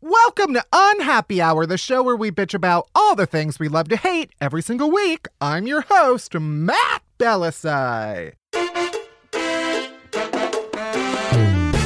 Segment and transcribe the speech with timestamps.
[0.00, 3.88] Welcome to Unhappy Hour, the show where we bitch about all the things we love
[3.88, 5.26] to hate every single week.
[5.40, 8.34] I'm your host, Matt Bellassai.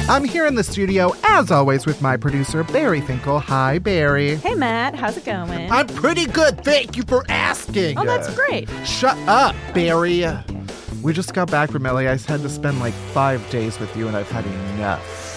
[0.07, 3.39] I'm here in the studio, as always, with my producer, Barry Finkel.
[3.39, 4.35] Hi, Barry.
[4.35, 4.93] Hey, Matt.
[4.93, 5.71] How's it going?
[5.71, 6.63] I'm pretty good.
[6.63, 7.97] Thank you for asking.
[7.97, 8.69] oh, that's great.
[8.85, 10.23] Shut up, Barry.
[11.01, 12.01] We just got back from LA.
[12.01, 15.32] I had to spend like five days with you, and I've had enough.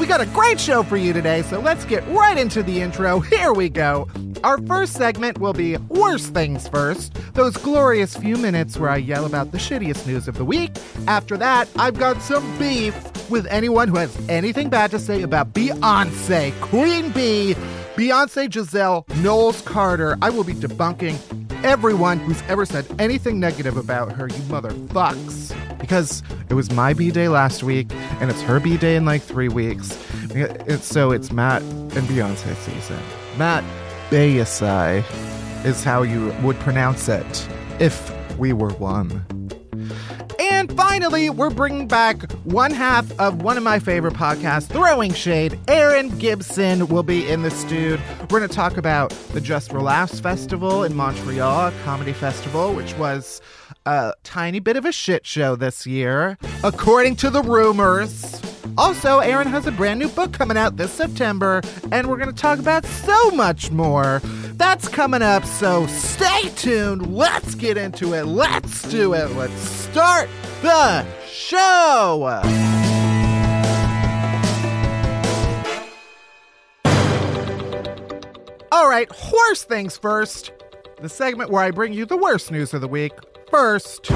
[0.00, 3.20] We got a great show for you today, so let's get right into the intro.
[3.20, 4.08] Here we go.
[4.42, 9.26] Our first segment will be Worst Things First, those glorious few minutes where I yell
[9.26, 10.70] about the shittiest news of the week.
[11.06, 12.94] After that, I've got some beef
[13.28, 17.54] with anyone who has anything bad to say about Beyonce, Queen Bee,
[17.94, 20.16] Beyonce Giselle, Knowles Carter.
[20.22, 21.18] I will be debunking
[21.62, 25.69] everyone who's ever said anything negative about her, you motherfucks.
[25.90, 29.22] Because it was my B day last week, and it's her B day in like
[29.22, 29.88] three weeks.
[30.82, 33.00] So it's Matt and Beyonce season.
[33.36, 33.64] Matt
[34.08, 35.02] Bayasai
[35.64, 37.48] is how you would pronounce it
[37.80, 39.26] if we were one.
[40.38, 45.58] And finally, we're bringing back one half of one of my favorite podcasts, Throwing Shade.
[45.66, 47.98] Erin Gibson will be in the studio.
[48.20, 52.74] We're going to talk about the Just for Laughs Festival in Montreal, a comedy festival,
[52.74, 53.40] which was
[53.86, 58.40] a tiny bit of a shit show this year, according to the rumors.
[58.78, 62.34] Also, Erin has a brand new book coming out this September, and we're going to
[62.34, 64.20] talk about so much more.
[64.54, 67.12] That's coming up, so stay tuned.
[67.14, 68.24] Let's get into it.
[68.24, 69.30] Let's do it.
[69.32, 70.28] Let's start
[70.62, 72.42] the show.
[78.72, 80.52] All right, worst things first.
[81.00, 83.12] The segment where I bring you the worst news of the week.
[83.50, 84.06] First,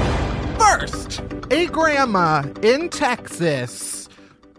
[0.57, 4.07] first, a grandma in Texas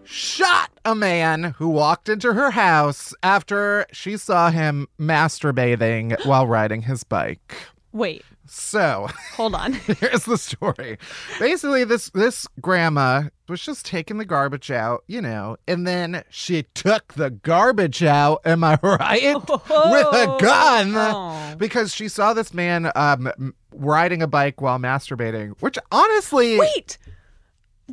[0.03, 6.83] shot a man who walked into her house after she saw him masturbating while riding
[6.83, 7.55] his bike.
[7.91, 9.73] Wait, So, hold on.
[9.99, 10.97] here's the story.
[11.39, 16.63] Basically, this this grandma was just taking the garbage out, you know, and then she
[16.73, 18.41] took the garbage out.
[18.45, 19.35] Am I right?
[19.49, 21.55] With a gun, Oh.
[21.57, 23.31] because she saw this man um,
[23.73, 25.53] riding a bike while masturbating.
[25.61, 26.97] Which honestly, Wait.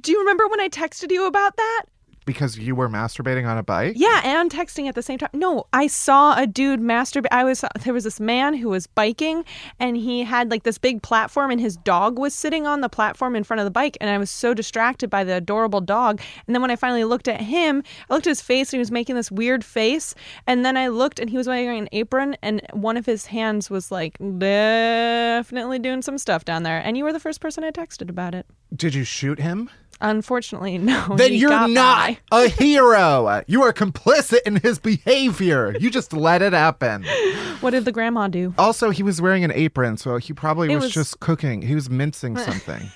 [0.01, 1.85] Do you remember when I texted you about that?
[2.25, 3.95] Because you were masturbating on a bike.
[3.97, 5.31] Yeah, and texting at the same time.
[5.33, 7.29] No, I saw a dude masturbate.
[7.31, 9.45] I was there was this man who was biking
[9.79, 13.37] and he had like this big platform and his dog was sitting on the platform
[13.37, 16.21] in front of the bike and I was so distracted by the adorable dog.
[16.47, 18.81] And then when I finally looked at him, I looked at his face and he
[18.81, 20.15] was making this weird face
[20.47, 23.71] and then I looked and he was wearing an apron and one of his hands
[23.71, 26.79] was like definitely doing some stuff down there.
[26.79, 28.47] And you were the first person I texted about it.
[28.75, 29.71] Did you shoot him?
[30.05, 31.17] Unfortunately, no.
[31.17, 33.43] then he you're not a hero.
[33.47, 35.75] You are complicit in his behavior.
[35.81, 37.05] You just let it happen.
[37.61, 38.53] What did the grandma do?
[38.59, 41.63] Also, he was wearing an apron, so he probably was, was- just cooking.
[41.63, 42.91] He was mincing something.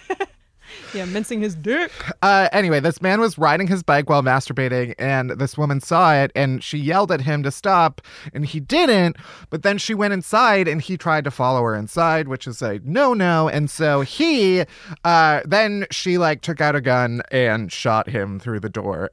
[0.95, 1.91] Yeah, mincing his dick.
[2.23, 6.33] Uh, anyway, this man was riding his bike while masturbating, and this woman saw it,
[6.35, 8.01] and she yelled at him to stop,
[8.33, 9.17] and he didn't.
[9.51, 12.81] But then she went inside, and he tried to follow her inside, which is a
[12.85, 13.49] no no.
[13.49, 14.65] And so he,
[15.05, 19.11] uh, then she like took out a gun and shot him through the door.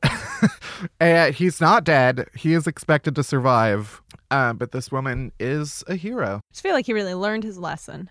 [0.99, 2.27] and he's not dead.
[2.35, 4.01] He is expected to survive.
[4.31, 6.37] Uh, but this woman is a hero.
[6.37, 8.09] I just feel like he really learned his lesson.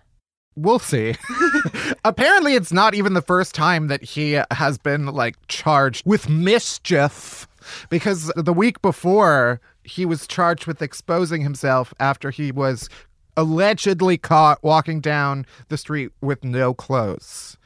[0.56, 1.14] We'll see.
[2.04, 7.48] Apparently, it's not even the first time that he has been like charged with mischief
[7.88, 12.88] because the week before he was charged with exposing himself after he was
[13.36, 17.56] allegedly caught walking down the street with no clothes.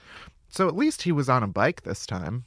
[0.48, 2.44] So at least he was on a bike this time.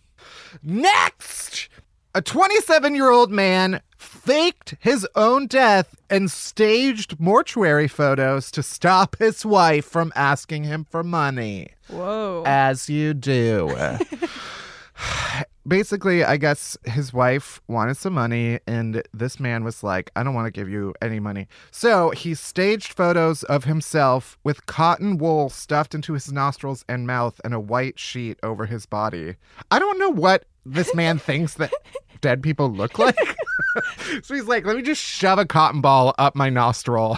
[0.63, 1.69] Next!
[2.13, 9.15] A 27 year old man faked his own death and staged mortuary photos to stop
[9.17, 11.69] his wife from asking him for money.
[11.87, 12.43] Whoa.
[12.45, 13.73] As you do.
[15.67, 20.33] Basically, I guess his wife wanted some money, and this man was like, I don't
[20.33, 21.47] want to give you any money.
[21.69, 27.39] So he staged photos of himself with cotton wool stuffed into his nostrils and mouth
[27.45, 29.35] and a white sheet over his body.
[29.69, 31.73] I don't know what this man thinks that
[32.21, 33.17] dead people look like.
[34.23, 37.17] so he's like, let me just shove a cotton ball up my nostril.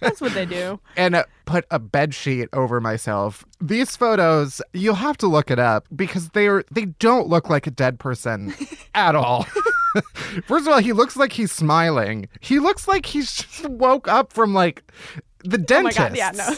[0.00, 0.80] That's what they do.
[0.96, 3.44] and uh, put a bed sheet over myself.
[3.60, 7.70] These photos, you'll have to look it up because they're they don't look like a
[7.70, 8.54] dead person
[8.94, 9.44] at all.
[10.46, 12.28] First of all, he looks like he's smiling.
[12.40, 14.82] He looks like he's just woke up from like
[15.44, 15.98] the Oh my dentist.
[15.98, 16.48] god, yeah, no.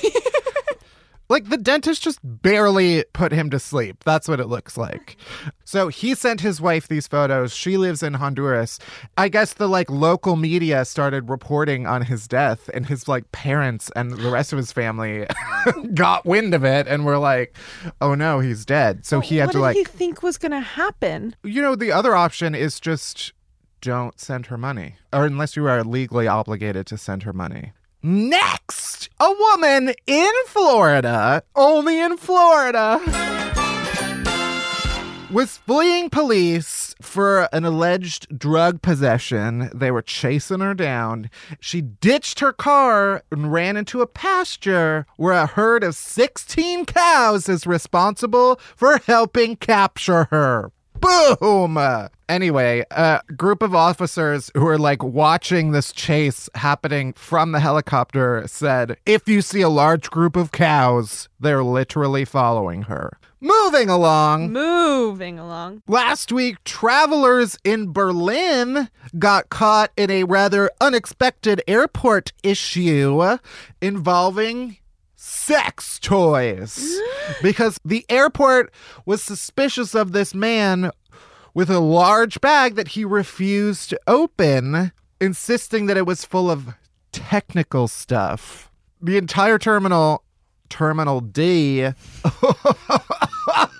[1.28, 4.02] Like the dentist just barely put him to sleep.
[4.04, 5.16] That's what it looks like.
[5.64, 7.54] So he sent his wife these photos.
[7.54, 8.78] She lives in Honduras.
[9.18, 13.90] I guess the like local media started reporting on his death and his like parents
[13.94, 15.26] and the rest of his family
[15.94, 17.56] got wind of it and were like,
[18.00, 20.60] "Oh no, he's dead." So he had what to did like he think was gonna
[20.60, 21.36] happen?
[21.42, 23.32] you know, the other option is just
[23.80, 27.72] don't send her money, or unless you are legally obligated to send her money.
[28.10, 32.98] Next, a woman in Florida, only in Florida,
[35.30, 39.68] was fleeing police for an alleged drug possession.
[39.74, 41.28] They were chasing her down.
[41.60, 47.46] She ditched her car and ran into a pasture where a herd of 16 cows
[47.46, 50.72] is responsible for helping capture her.
[51.00, 51.78] Boom!
[52.28, 58.44] Anyway, a group of officers who are like watching this chase happening from the helicopter
[58.46, 63.18] said, if you see a large group of cows, they're literally following her.
[63.40, 64.52] Moving along.
[64.52, 65.82] Moving along.
[65.86, 73.38] Last week, travelers in Berlin got caught in a rather unexpected airport issue
[73.80, 74.78] involving
[75.28, 76.98] sex toys
[77.42, 78.72] because the airport
[79.04, 80.90] was suspicious of this man
[81.54, 86.74] with a large bag that he refused to open, insisting that it was full of
[87.12, 88.70] technical stuff.
[89.00, 90.22] The entire terminal,
[90.68, 91.88] Terminal D,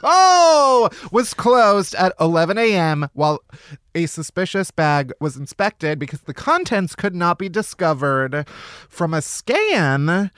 [0.03, 3.09] oh, was closed at 11 a.m.
[3.13, 3.41] while
[3.95, 8.47] a suspicious bag was inspected because the contents could not be discovered
[8.89, 10.31] from a scan.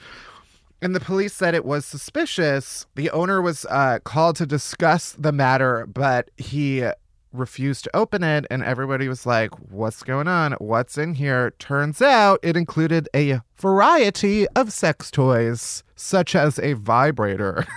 [0.81, 2.87] And the police said it was suspicious.
[2.95, 6.83] The owner was uh, called to discuss the matter, but he
[7.33, 8.45] refused to open it.
[8.49, 10.53] And everybody was like, What's going on?
[10.53, 11.51] What's in here?
[11.59, 17.65] Turns out it included a variety of sex toys, such as a vibrator.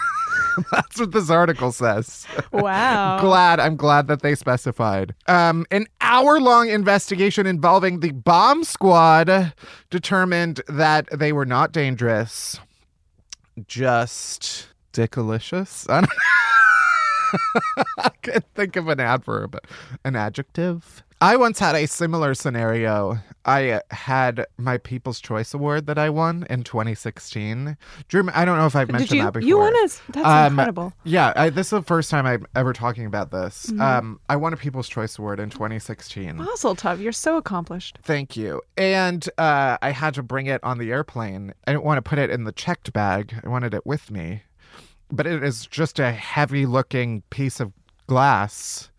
[0.72, 2.26] That's what this article says.
[2.52, 3.18] Wow.
[3.20, 5.14] glad I'm glad that they specified.
[5.26, 9.52] Um, an hour-long investigation involving the bomb squad
[9.90, 12.58] determined that they were not dangerous,
[13.66, 15.88] just dickalicious.
[15.88, 16.06] I,
[17.98, 19.58] I can't think of an adverb,
[20.04, 21.02] an adjective.
[21.24, 23.18] I once had a similar scenario.
[23.46, 27.78] I uh, had my People's Choice Award that I won in 2016.
[28.08, 29.22] Drew, I don't know if I've mentioned you?
[29.24, 29.48] that before.
[29.48, 29.88] You won a?
[30.12, 30.92] That's Um, incredible.
[31.04, 33.68] Yeah, I, this is the first time I'm ever talking about this.
[33.70, 33.80] Mm-hmm.
[33.80, 36.36] Um, I won a People's Choice Award in 2016.
[36.36, 37.00] Mazel tov.
[37.00, 37.98] You're so accomplished.
[38.02, 38.60] Thank you.
[38.76, 41.54] And uh, I had to bring it on the airplane.
[41.66, 43.34] I didn't want to put it in the checked bag.
[43.42, 44.42] I wanted it with me.
[45.10, 47.72] But it is just a heavy looking piece of
[48.08, 48.90] glass.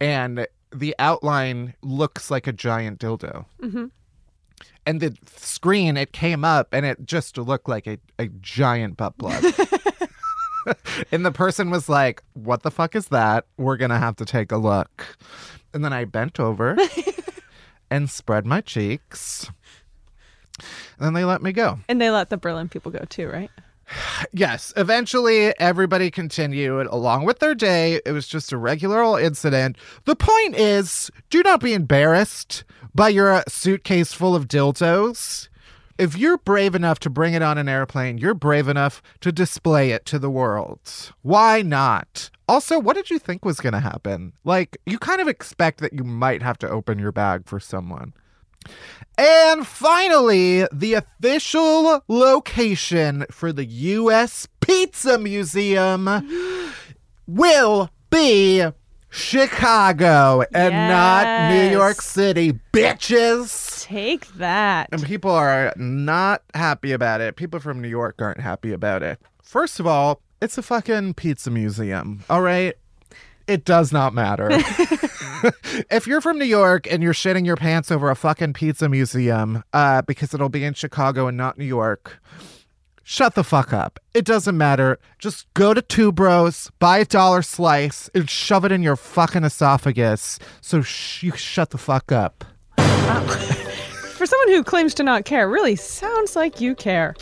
[0.00, 3.46] And the outline looks like a giant dildo.
[3.60, 3.86] Mm-hmm.
[4.84, 9.16] And the screen, it came up and it just looked like a, a giant butt
[9.18, 9.44] plug.
[11.12, 13.46] and the person was like, What the fuck is that?
[13.56, 15.16] We're going to have to take a look.
[15.74, 16.76] And then I bent over
[17.90, 19.50] and spread my cheeks.
[20.58, 21.78] And then they let me go.
[21.88, 23.50] And they let the Berlin people go too, right?
[24.32, 28.00] Yes, eventually everybody continued along with their day.
[28.04, 29.76] It was just a regular old incident.
[30.04, 35.48] The point is do not be embarrassed by your uh, suitcase full of dildos.
[35.98, 39.90] If you're brave enough to bring it on an airplane, you're brave enough to display
[39.90, 41.12] it to the world.
[41.22, 42.30] Why not?
[42.48, 44.32] Also, what did you think was going to happen?
[44.42, 48.14] Like, you kind of expect that you might have to open your bag for someone.
[49.18, 54.48] And finally, the official location for the U.S.
[54.60, 56.08] Pizza Museum
[57.26, 58.64] will be
[59.10, 63.82] Chicago and not New York City, bitches.
[63.82, 64.88] Take that.
[64.90, 67.36] And people are not happy about it.
[67.36, 69.20] People from New York aren't happy about it.
[69.42, 72.74] First of all, it's a fucking pizza museum, all right?
[73.46, 74.48] It does not matter.
[75.90, 79.62] if you're from New York and you're shitting your pants over a fucking pizza museum
[79.72, 82.20] uh, because it'll be in Chicago and not New York,
[83.02, 83.98] shut the fuck up.
[84.14, 84.98] It doesn't matter.
[85.18, 89.44] Just go to Two Bros, buy a dollar slice, and shove it in your fucking
[89.44, 90.38] esophagus.
[90.60, 92.44] So sh- you shut the fuck up.
[92.76, 97.14] For someone who claims to not care, really sounds like you care.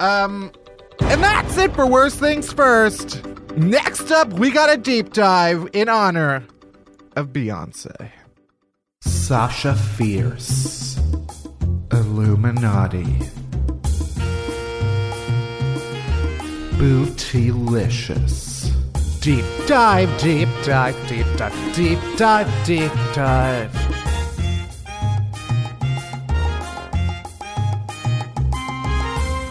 [0.00, 0.52] Um,
[1.00, 3.24] and that's it for Worst Things First.
[3.56, 6.44] Next up, we got a deep dive in honor
[7.18, 8.10] of Beyonce.
[9.00, 10.96] Sasha Fierce.
[11.90, 13.18] Illuminati.
[16.78, 18.70] Bootylicious.
[19.20, 23.72] Deep dive, deep dive, deep dive, deep dive, deep dive.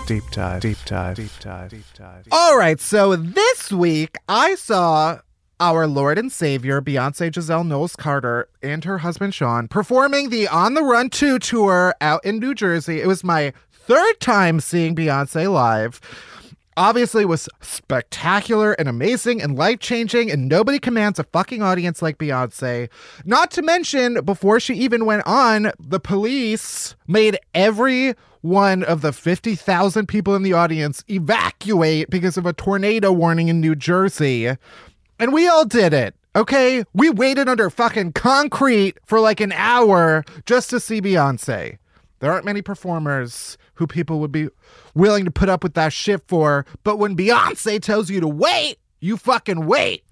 [0.08, 2.28] Deep dive, deep dive, deep dive, deep dive.
[2.32, 5.20] All right, so this week I saw
[5.60, 10.74] our Lord and Savior, Beyonce Giselle Knowles Carter, and her husband Shawn performing the On
[10.74, 13.02] the Run 2 tour out in New Jersey.
[13.02, 16.00] It was my third time seeing Beyonce live.
[16.76, 22.20] Obviously, was spectacular and amazing and life changing, and nobody commands a fucking audience like
[22.20, 22.88] Beyonce.
[23.26, 29.12] Not to mention, before she even went on, the police made every one of the
[29.12, 34.56] 50,000 people in the audience evacuate because of a tornado warning in New Jersey.
[35.20, 36.16] And we all did it.
[36.36, 41.80] Okay, we waited under fucking concrete for like an hour just to see Beyonce.
[42.20, 44.50] There aren't many performers who people would be
[44.94, 48.78] willing to put up with that shit for, but when Beyonce tells you to wait,
[49.00, 50.04] you fucking wait.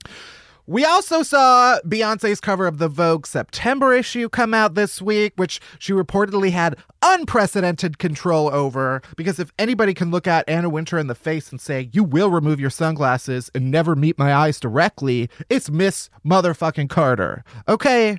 [0.68, 5.62] We also saw Beyonce's cover of the Vogue September issue come out this week, which
[5.78, 9.04] she reportedly had unprecedented control over.
[9.16, 12.32] Because if anybody can look at Anna Wintour in the face and say, You will
[12.32, 17.44] remove your sunglasses and never meet my eyes directly, it's Miss Motherfucking Carter.
[17.68, 18.18] Okay?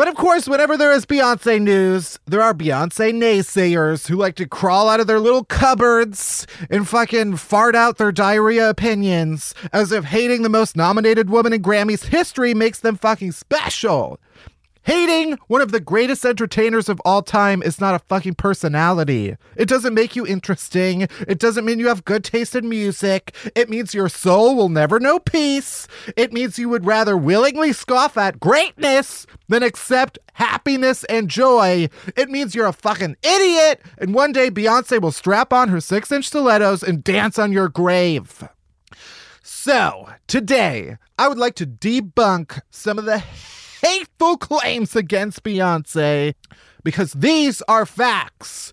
[0.00, 4.48] But of course, whenever there is Beyonce news, there are Beyonce naysayers who like to
[4.48, 10.04] crawl out of their little cupboards and fucking fart out their diarrhea opinions as if
[10.04, 14.18] hating the most nominated woman in Grammy's history makes them fucking special.
[14.84, 19.36] Hating one of the greatest entertainers of all time is not a fucking personality.
[19.54, 21.02] It doesn't make you interesting.
[21.28, 23.34] It doesn't mean you have good taste in music.
[23.54, 25.86] It means your soul will never know peace.
[26.16, 31.88] It means you would rather willingly scoff at greatness than accept happiness and joy.
[32.16, 36.10] It means you're a fucking idiot, and one day Beyonce will strap on her six
[36.10, 38.48] inch stilettos and dance on your grave.
[39.42, 43.22] So, today, I would like to debunk some of the
[43.82, 46.34] hateful claims against Beyonce
[46.82, 48.72] because these are facts.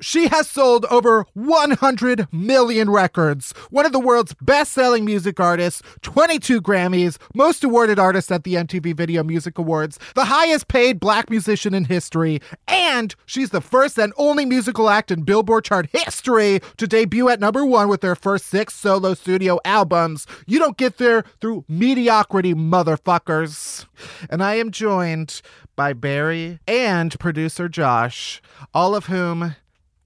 [0.00, 5.82] She has sold over 100 million records, one of the world's best selling music artists,
[6.02, 11.30] 22 Grammys, most awarded artist at the MTV Video Music Awards, the highest paid black
[11.30, 16.60] musician in history, and she's the first and only musical act in Billboard chart history
[16.76, 20.26] to debut at number one with their first six solo studio albums.
[20.46, 23.86] You don't get there through mediocrity, motherfuckers.
[24.30, 25.42] And I am joined
[25.74, 28.40] by Barry and producer Josh,
[28.72, 29.56] all of whom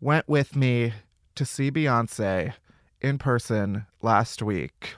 [0.02, 0.92] went with me
[1.36, 2.52] to see Beyonce
[3.00, 4.96] in person last week.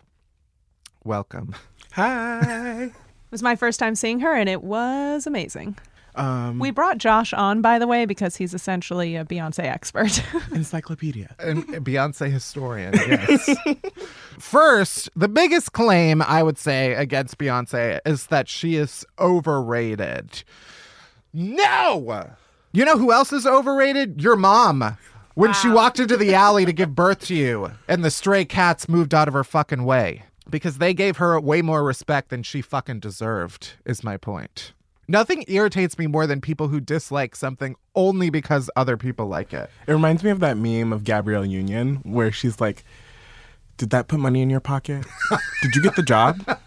[1.04, 1.54] Welcome.
[1.92, 2.90] Hi.
[3.24, 5.76] It was my first time seeing her, and it was amazing.
[6.14, 10.22] Um, We brought Josh on, by the way, because he's essentially a Beyonce expert.
[10.52, 11.34] encyclopedia.
[11.40, 13.56] And Beyonce historian, yes.
[14.38, 20.44] First, the biggest claim I would say against Beyonce is that she is overrated.
[21.32, 22.36] No!
[22.74, 24.20] You know who else is overrated?
[24.20, 24.98] Your mom.
[25.34, 28.88] When she walked into the alley to give birth to you and the stray cats
[28.88, 30.24] moved out of her fucking way.
[30.50, 34.72] Because they gave her way more respect than she fucking deserved, is my point.
[35.06, 39.70] Nothing irritates me more than people who dislike something only because other people like it.
[39.86, 42.84] It reminds me of that meme of Gabrielle Union where she's like,
[43.76, 45.04] "Did that put money in your pocket?
[45.62, 46.44] Did you get the job?"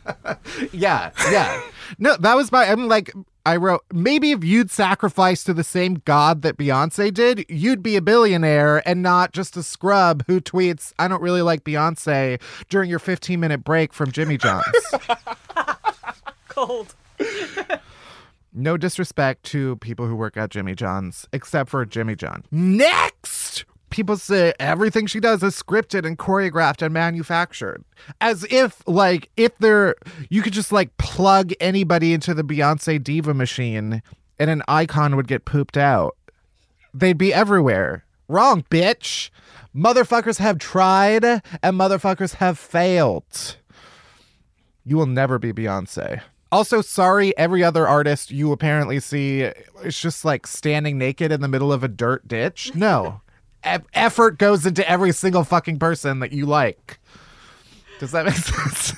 [0.73, 1.61] Yeah, yeah.
[1.99, 2.65] no, that was my.
[2.65, 3.13] I'm like,
[3.45, 7.95] I wrote maybe if you'd sacrifice to the same god that Beyonce did, you'd be
[7.95, 12.89] a billionaire and not just a scrub who tweets, "I don't really like Beyonce" during
[12.89, 14.63] your 15 minute break from Jimmy John's.
[16.49, 16.95] Cold.
[18.53, 22.43] No disrespect to people who work at Jimmy John's, except for Jimmy John.
[22.51, 23.36] Next!
[23.97, 27.83] People say everything she does is scripted and choreographed and manufactured.
[28.21, 29.95] As if, like, if they're,
[30.29, 34.03] you could just, like, plug anybody into the Beyonce Diva machine
[34.37, 36.15] and an icon would get pooped out.
[36.93, 38.05] They'd be everywhere.
[38.27, 39.31] Wrong, bitch.
[39.75, 43.57] Motherfuckers have tried and motherfuckers have failed.
[44.85, 46.21] You will never be Beyonce.
[46.51, 49.41] Also, sorry, every other artist you apparently see
[49.83, 52.75] is just like standing naked in the middle of a dirt ditch.
[52.75, 53.21] No.
[53.75, 56.99] E- effort goes into every single fucking person that you like.
[57.99, 58.93] Does that make sense?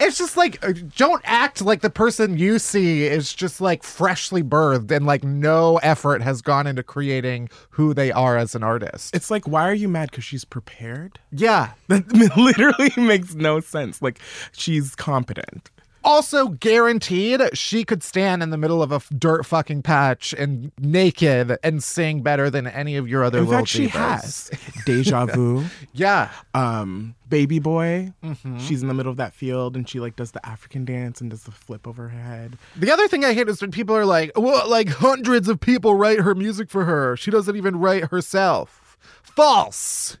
[0.00, 4.44] it's just like, uh, don't act like the person you see is just like freshly
[4.44, 9.12] birthed and like no effort has gone into creating who they are as an artist.
[9.14, 10.12] It's like, why are you mad?
[10.12, 11.18] Because she's prepared.
[11.32, 11.72] yeah.
[11.88, 14.00] That literally makes no sense.
[14.00, 14.20] Like,
[14.52, 15.70] she's competent.
[16.04, 20.70] Also guaranteed she could stand in the middle of a f- dirt fucking patch and
[20.78, 24.50] naked and sing better than any of your other In little fact, she has
[24.84, 25.64] deja vu.
[25.94, 26.30] Yeah.
[26.52, 28.58] um baby boy Mm-hmm.
[28.58, 31.30] she's in the middle of that field and she like does the african dance and
[31.30, 34.04] does the flip over her head The other thing I hate is when people are
[34.04, 37.16] like, well, like hundreds of people write her music for her.
[37.16, 38.96] She doesn't even write herself.
[39.22, 40.18] False.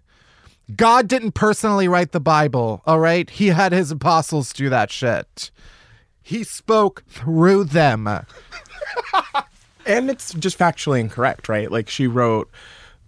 [0.74, 3.28] God didn't personally write the Bible, all right?
[3.28, 5.50] He had his apostles do that shit.
[6.24, 8.08] He spoke through them.
[9.86, 12.50] and it's just factually incorrect right like she wrote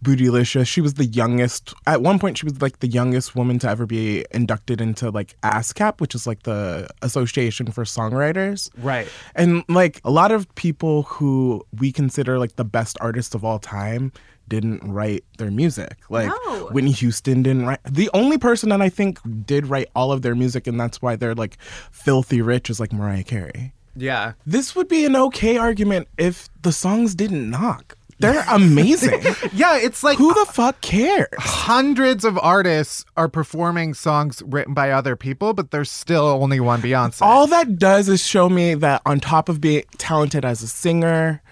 [0.04, 3.68] bootylicious she was the youngest at one point she was like the youngest woman to
[3.68, 9.08] ever be inducted into like ASCAP which is like the association for songwriters Right.
[9.34, 13.58] and like a lot of people who we consider like the best artists of all
[13.58, 14.12] time
[14.48, 15.96] didn't write their music.
[16.08, 16.68] Like No.
[16.70, 17.80] Whitney Houston didn't write.
[17.84, 21.16] The only person that I think did write all of their music, and that's why
[21.16, 21.58] they're like
[21.90, 23.72] filthy rich, is like Mariah Carey.
[23.96, 24.34] Yeah.
[24.46, 27.98] This would be an okay argument if the songs didn't knock.
[28.18, 29.22] They're amazing.
[29.52, 31.28] Yeah, it's like Who the fuck cares?
[31.38, 36.80] hundreds of artists are performing songs written by other people, but there's still only one
[36.82, 37.22] Beyonce.
[37.22, 41.42] All that does is show me that on top of being talented as a singer,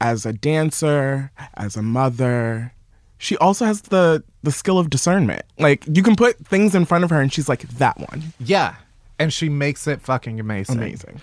[0.00, 2.72] as a dancer, as a mother,
[3.18, 5.42] she also has the the skill of discernment.
[5.58, 8.32] Like you can put things in front of her and she's like that one.
[8.38, 8.76] yeah.
[9.20, 10.76] And she makes it fucking amazing.
[10.78, 11.20] Amazing.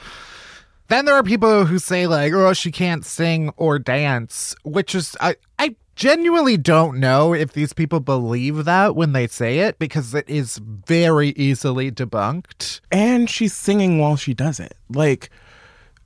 [0.87, 5.15] Then there are people who say like, "Oh, she can't sing or dance," which is
[5.19, 10.13] I I genuinely don't know if these people believe that when they say it because
[10.13, 12.81] it is very easily debunked.
[12.91, 14.75] And she's singing while she does it.
[14.89, 15.29] Like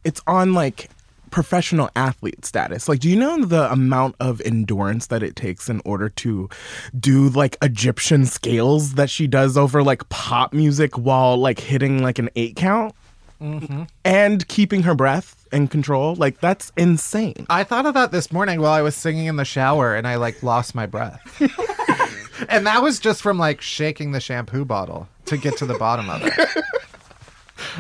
[0.04, 0.90] it's on like
[1.32, 2.88] professional athlete status.
[2.88, 6.50] Like do you know the amount of endurance that it takes in order to
[6.98, 12.18] do like Egyptian scales that she does over like pop music while like hitting like
[12.20, 12.96] an 8 count?
[13.42, 13.84] Mm-hmm.
[14.04, 17.46] And keeping her breath and control, like that's insane.
[17.50, 20.16] I thought of that this morning while I was singing in the shower and I
[20.16, 21.20] like lost my breath.
[22.50, 26.10] and that was just from like shaking the shampoo bottle to get to the bottom
[26.10, 26.64] of it.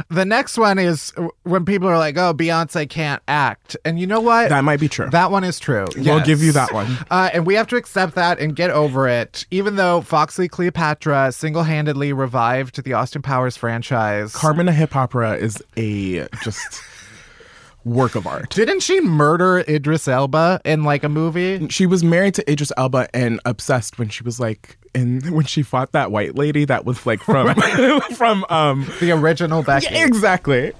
[0.09, 1.13] The next one is
[1.43, 4.49] when people are like, "Oh, Beyonce can't act," and you know what?
[4.49, 5.09] That might be true.
[5.09, 5.87] That one is true.
[5.95, 6.97] We'll give you that one.
[7.09, 9.45] Uh, and we have to accept that and get over it.
[9.51, 14.33] Even though Foxxy Cleopatra single handedly revived the Austin Powers franchise.
[14.33, 16.81] Carmen a Hip Hopera is a just
[17.85, 18.49] work of art.
[18.51, 21.67] Didn't she murder Idris Elba in like a movie?
[21.69, 25.61] She was married to Idris Elba and obsessed when she was like in when she
[25.61, 27.53] fought that white lady that was like from
[28.15, 29.93] from um The original Becky.
[29.93, 30.73] yeah, exactly.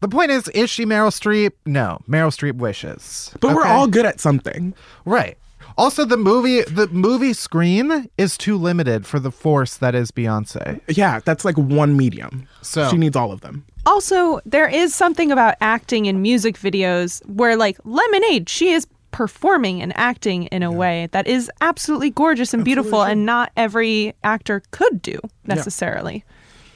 [0.00, 1.52] The point is, is she Meryl Streep?
[1.66, 2.00] No.
[2.08, 3.34] Meryl Streep wishes.
[3.40, 4.74] But we're all good at something.
[5.04, 5.36] right.
[5.78, 10.80] Also, the movie the movie screen is too limited for the force that is Beyonce.
[10.88, 12.46] Yeah, that's like one medium.
[12.62, 13.64] So- she needs all of them.
[13.84, 19.82] Also, there is something about acting in music videos where, like, Lemonade, she is performing
[19.82, 24.62] and acting in a way that is absolutely gorgeous and beautiful, and not every actor
[24.70, 26.24] could do necessarily.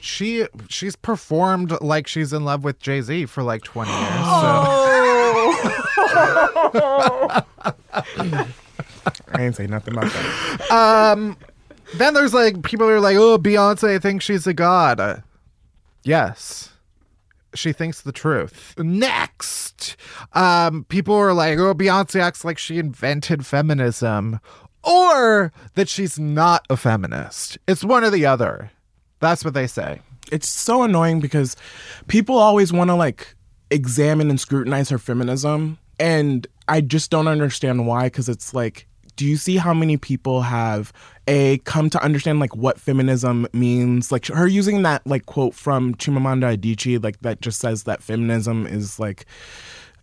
[0.01, 4.11] She she's performed like she's in love with Jay Z for like twenty years.
[4.13, 4.73] Oh.
[9.33, 10.67] I ain't say nothing about that.
[10.69, 14.99] So then there's like people are like, oh, Beyonce thinks she's a god.
[14.99, 15.17] Uh,
[16.03, 16.73] yes,
[17.53, 18.73] she thinks the truth.
[18.77, 19.95] Next,
[20.33, 24.39] um, people are like, oh, Beyonce acts like she invented feminism,
[24.83, 27.57] or that she's not a feminist.
[27.67, 28.71] It's one or the other.
[29.19, 30.01] That's what they say.
[30.31, 31.55] It's so annoying because
[32.07, 33.33] people always want to like
[33.71, 35.77] examine and scrutinize her feminism.
[35.99, 40.43] And I just don't understand why, because it's like, do you see how many people
[40.43, 40.93] have
[41.27, 44.11] a come to understand like what feminism means?
[44.11, 48.65] Like her using that like quote from Chimamanda Adichie, like that just says that feminism
[48.65, 49.25] is like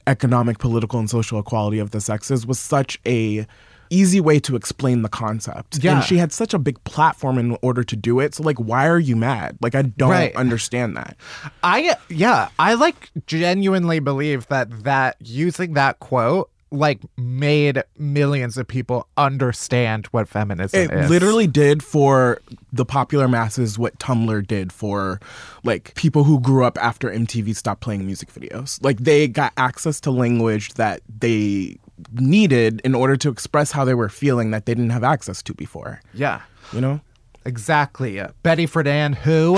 [0.07, 3.47] economic, political, and social equality of the sexes was such a
[3.91, 5.83] easy way to explain the concept.
[5.83, 5.97] Yeah.
[5.97, 8.35] And she had such a big platform in order to do it.
[8.35, 9.57] So like why are you mad?
[9.61, 10.35] Like I don't Right.
[10.35, 11.17] understand that.
[11.63, 18.67] I yeah, I like genuinely believe that that using that quote like made millions of
[18.67, 21.07] people understand what feminism It is.
[21.07, 22.41] It literally did for
[22.73, 25.21] the popular masses what Tumblr did for
[25.63, 28.83] like people who grew up after MTV stopped playing music videos.
[28.83, 31.77] Like they got access to language that they
[32.13, 35.55] needed in order to express how they were feeling that they didn't have access to
[35.55, 36.01] before.
[36.13, 36.43] yeah.
[36.73, 37.01] You know?
[37.47, 38.21] Exactly.
[38.43, 39.57] Betty Friedan, who?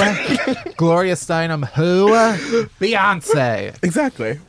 [0.77, 2.09] Gloria Steinem, who?
[2.81, 3.77] Beyonce.
[3.83, 4.41] Exactly.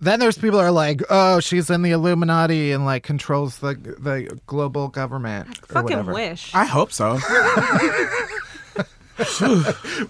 [0.00, 3.74] Then there's people who are like, oh, she's in the Illuminati and like controls the
[3.74, 5.48] the global government.
[5.48, 6.12] or Fucking whatever.
[6.14, 6.54] wish.
[6.54, 7.18] I hope so.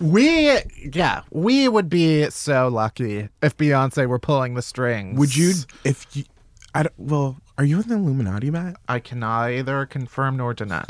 [0.00, 0.58] We,
[0.92, 5.18] yeah, we would be so lucky if Beyonce were pulling the strings.
[5.18, 5.52] Would you
[5.84, 6.24] if you
[6.74, 8.76] I don't, well, are you in the Illuminati, Matt?
[8.88, 10.84] I can neither confirm nor deny.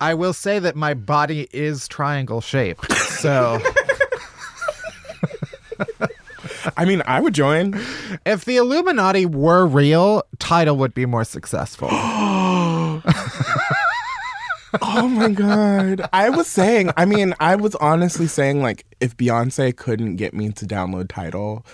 [0.00, 2.90] I will say that my body is triangle shaped.
[2.92, 3.60] So
[6.76, 7.80] I mean, I would join.
[8.26, 11.88] if the Illuminati were real, Tidal would be more successful.
[14.82, 16.08] Oh my god.
[16.12, 20.50] I was saying, I mean, I was honestly saying like if Beyonce couldn't get me
[20.50, 21.64] to download Tidal,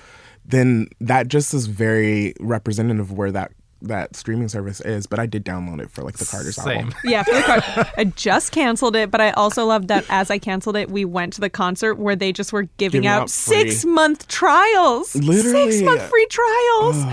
[0.44, 5.26] then that just is very representative of where that that streaming service is, but I
[5.26, 6.87] did download it for like the Carter's Same.
[6.87, 6.94] album.
[7.04, 10.38] Yeah, for the car- I just canceled it, but I also loved that as I
[10.38, 13.30] canceled it, we went to the concert where they just were giving, Giving out, out
[13.30, 15.70] six month trials, Literally.
[15.72, 17.04] six month free trials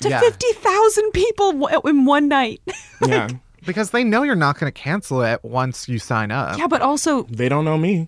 [0.00, 0.20] to Yeah.
[0.20, 2.60] fifty thousand people w- in one night.
[3.06, 3.28] Yeah.
[3.70, 6.58] Because they know you're not going to cancel it once you sign up.
[6.58, 8.06] yeah, but also They don't know me.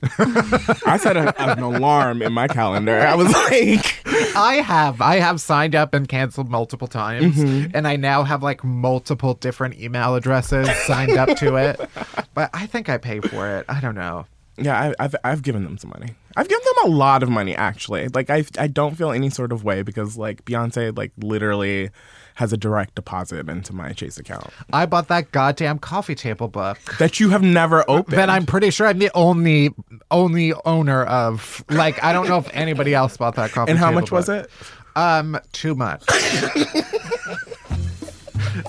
[0.86, 2.98] I set a, an alarm in my calendar.
[3.00, 4.00] I was like,
[4.36, 5.00] I have.
[5.00, 7.70] I have signed up and canceled multiple times, Mm-hmm.
[7.76, 11.80] and I now have like multiple different email addresses signed up to it.
[12.34, 13.66] But I think I pay for it.
[13.68, 14.24] I don't know.
[14.56, 16.14] yeah, I, I've I've given them some money.
[16.34, 18.08] I've given them a lot of money actually.
[18.08, 21.90] Like I I don't feel any sort of way because like Beyonce like literally
[22.34, 26.78] has a direct deposit into my Chase account I bought that goddamn coffee table book
[26.98, 28.16] that you have never opened.
[28.18, 29.70] that I'm pretty sure I'm the only
[30.10, 31.64] only owner of.
[31.70, 33.72] Like I don't know if anybody else bought that coffee.
[33.72, 33.76] Table.
[33.76, 34.50] And how much was it?
[34.94, 36.04] Um, too much.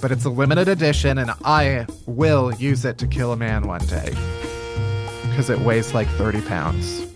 [0.02, 3.86] but it's a limited edition, and I will use it to kill a man one
[3.88, 4.13] day
[5.30, 7.12] because it weighs like 30 pounds.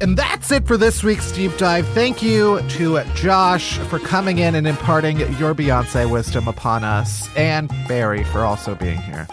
[0.00, 1.86] And that's it for this week's deep dive.
[1.88, 7.68] Thank you to Josh for coming in and imparting your Beyonce wisdom upon us, and
[7.88, 9.26] Barry for also being here.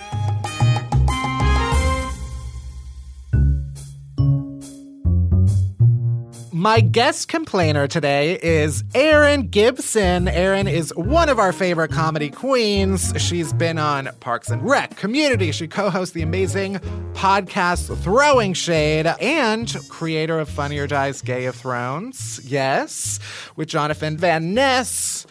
[6.64, 10.30] My guest complainer today is Erin Gibson.
[10.30, 13.12] Erin is one of our favorite comedy queens.
[13.18, 15.52] She's been on Parks and Rec, Community.
[15.52, 16.76] She co hosts the amazing
[17.16, 22.40] podcast Throwing Shade and creator of Funny or Die's Gay of Thrones.
[22.46, 23.20] Yes,
[23.58, 25.28] with Jonathan Van Ness.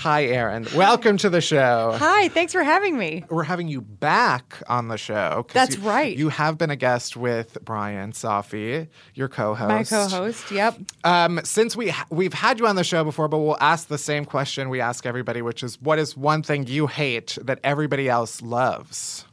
[0.00, 0.66] Hi, Erin.
[0.74, 1.94] Welcome to the show.
[1.98, 3.22] Hi, thanks for having me.
[3.28, 5.44] We're having you back on the show.
[5.52, 6.16] That's you- right.
[6.16, 9.68] You have been a guest with Brian Safi, your co-host.
[9.68, 10.50] My co-host.
[10.50, 10.78] Yep.
[11.04, 13.98] Um, since we ha- we've had you on the show before, but we'll ask the
[13.98, 18.08] same question we ask everybody, which is, what is one thing you hate that everybody
[18.08, 19.26] else loves?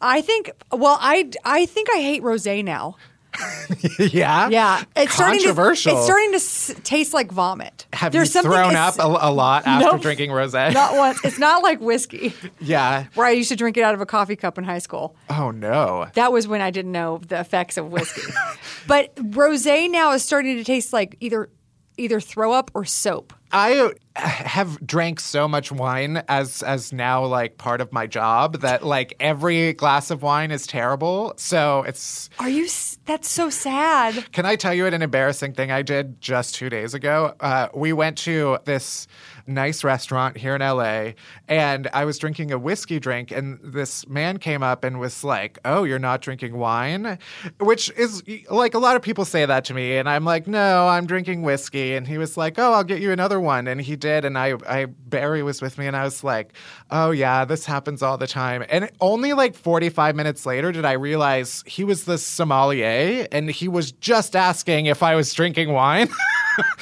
[0.00, 0.52] I think.
[0.70, 2.94] Well, I I think I hate rosé now.
[3.98, 5.96] yeah, Yeah, it's starting to controversial.
[5.96, 7.86] it's starting to s- taste like vomit.
[7.92, 10.00] Have There's you thrown up a, a lot after Nope.
[10.02, 10.72] drinking rosé?
[10.74, 11.24] Not once.
[11.24, 13.04] It's not like whiskey, Yeah.
[13.14, 15.14] where I used to drink it out of a coffee cup in high school.
[15.30, 16.06] Oh no.
[16.14, 18.22] That was when I didn't know the effects of whiskey.
[18.86, 21.50] but rosé now is starting to taste like either
[21.96, 23.32] either throw up or soap.
[23.52, 28.84] I have drank so much wine as as now like part of my job that
[28.84, 31.32] like every glass of wine is terrible.
[31.36, 32.64] So it's Are you?
[32.64, 34.30] s- That's so sad.
[34.32, 37.34] Can I tell you an embarrassing thing I did just two days ago?
[37.40, 39.06] Uh, we went to this
[39.46, 41.12] nice restaurant here in LA,
[41.48, 45.58] and I was drinking a whiskey drink, and this man came up and was like,
[45.64, 47.18] "Oh, you're not drinking wine,"
[47.58, 50.88] which is like a lot of people say that to me, and I'm like, "No,
[50.88, 53.96] I'm drinking whiskey," and he was like, "Oh, I'll get you another one," and he
[53.96, 56.52] did, and I, I Barry was with me, and I was like,
[56.90, 60.92] "Oh yeah, this happens all the time," and only like 45 minutes later did I
[60.92, 66.08] realize he was the sommelier, and he was just asking if I was drinking wine.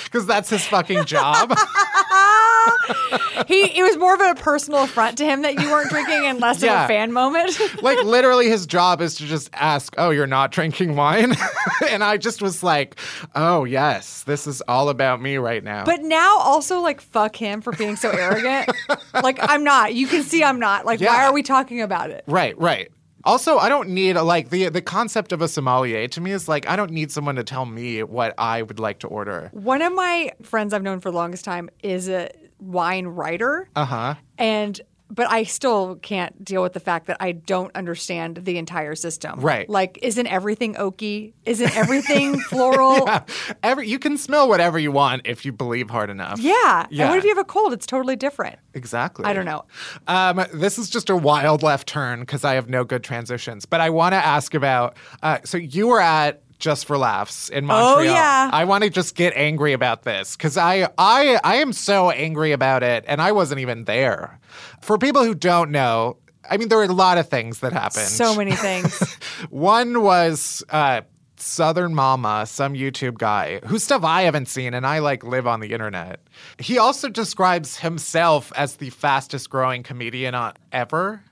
[0.04, 1.50] Because that's his fucking job.
[3.46, 6.40] He it was more of a personal affront to him that you weren't drinking and
[6.40, 7.58] less of a fan moment.
[7.82, 11.34] like literally his job is to just ask, "Oh, you're not drinking wine?"
[11.90, 12.96] and I just was like,
[13.34, 14.24] "Oh, yes.
[14.24, 17.96] This is all about me right now." But now also like fuck him for being
[17.96, 18.70] so arrogant.
[19.22, 19.94] like I'm not.
[19.94, 20.86] You can see I'm not.
[20.86, 22.24] Like why are we talking about it?
[22.26, 22.90] right, right.
[23.24, 26.68] Also, I don't need like the the concept of a sommelier to me is like
[26.68, 29.50] I don't need someone to tell me what I would like to order.
[29.52, 33.68] One of my friends I've known for the longest time is a wine writer.
[33.76, 34.14] Uh-huh.
[34.38, 38.96] And but I still can't deal with the fact that I don't understand the entire
[38.96, 39.38] system.
[39.38, 39.70] Right.
[39.70, 41.32] Like, isn't everything oaky?
[41.44, 43.04] Isn't everything floral?
[43.06, 43.22] yeah.
[43.62, 46.38] Every you can smell whatever you want if you believe hard enough.
[46.40, 47.08] And Yeah.
[47.08, 47.72] what if you have a cold?
[47.72, 48.58] It's totally different.
[48.74, 49.26] Exactly.
[49.26, 49.64] I don't know.
[50.08, 53.64] Um, this is just a wild left turn because I have no good transitions.
[53.64, 54.96] But I want to ask about.
[55.22, 57.98] Uh, so you were at Just for Laughs in Montreal.
[57.98, 58.50] Oh, yeah.
[58.52, 62.52] I want to just get angry about this because I I I am so angry
[62.52, 64.38] about it, and I wasn't even there.
[64.80, 66.18] For people who don't know.
[66.48, 68.06] I mean, there were a lot of things that happened.
[68.06, 69.02] So many things.
[69.50, 71.00] One was uh,
[71.38, 75.60] Southern Mama, some YouTube guy whose stuff I haven't seen, and I like live on
[75.60, 76.20] the internet.
[76.58, 81.22] He also describes himself as the fastest growing comedian on, ever.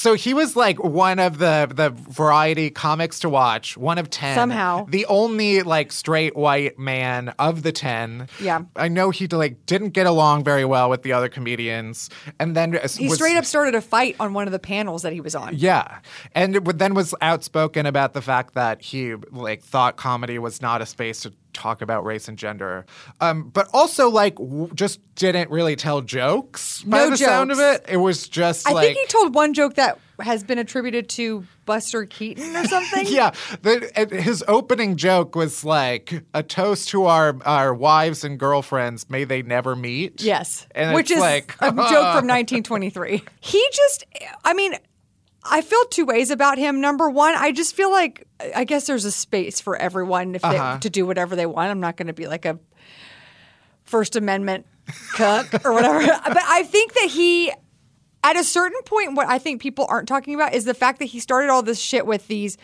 [0.00, 4.34] So he was like one of the the variety comics to watch, one of ten.
[4.34, 4.86] Somehow.
[4.88, 8.26] the only like straight white man of the ten.
[8.40, 8.62] Yeah.
[8.76, 12.08] I know he like didn't get along very well with the other comedians,
[12.38, 15.12] and then He was- straight up started a fight on one of the panels that
[15.12, 15.54] he was on.
[15.54, 15.98] yeah,
[16.34, 20.62] and it would- then was outspoken about the fact that he like thought comedy was
[20.62, 22.86] not a space to talk about race and gender,
[23.20, 26.82] um, but also like w- just didn't really tell jokes.
[26.82, 29.52] By No the sound of it, it was just I like think he told one
[29.54, 33.06] joke that has been attributed to Buster Keaton or something.
[33.08, 39.08] yeah, the, his opening joke was like a toast to our our wives and girlfriends.
[39.10, 40.22] May they never meet.
[40.22, 40.66] Yes.
[40.74, 43.22] and Which it's is like a joke from 1923.
[43.40, 44.04] He just,
[44.44, 44.74] I mean,
[45.44, 46.80] I feel two ways about him.
[46.80, 50.74] Number one, I just feel like, I guess there's a space for everyone if Uh-huh.
[50.74, 51.70] they, to do whatever they want.
[51.70, 52.58] I'm not going to be like a
[53.84, 54.66] First Amendment
[55.14, 55.98] cook or whatever.
[56.26, 57.50] but I think that he,
[58.22, 61.06] at a certain point, what I think people aren't talking about is the fact that
[61.06, 62.56] he started all this shit with these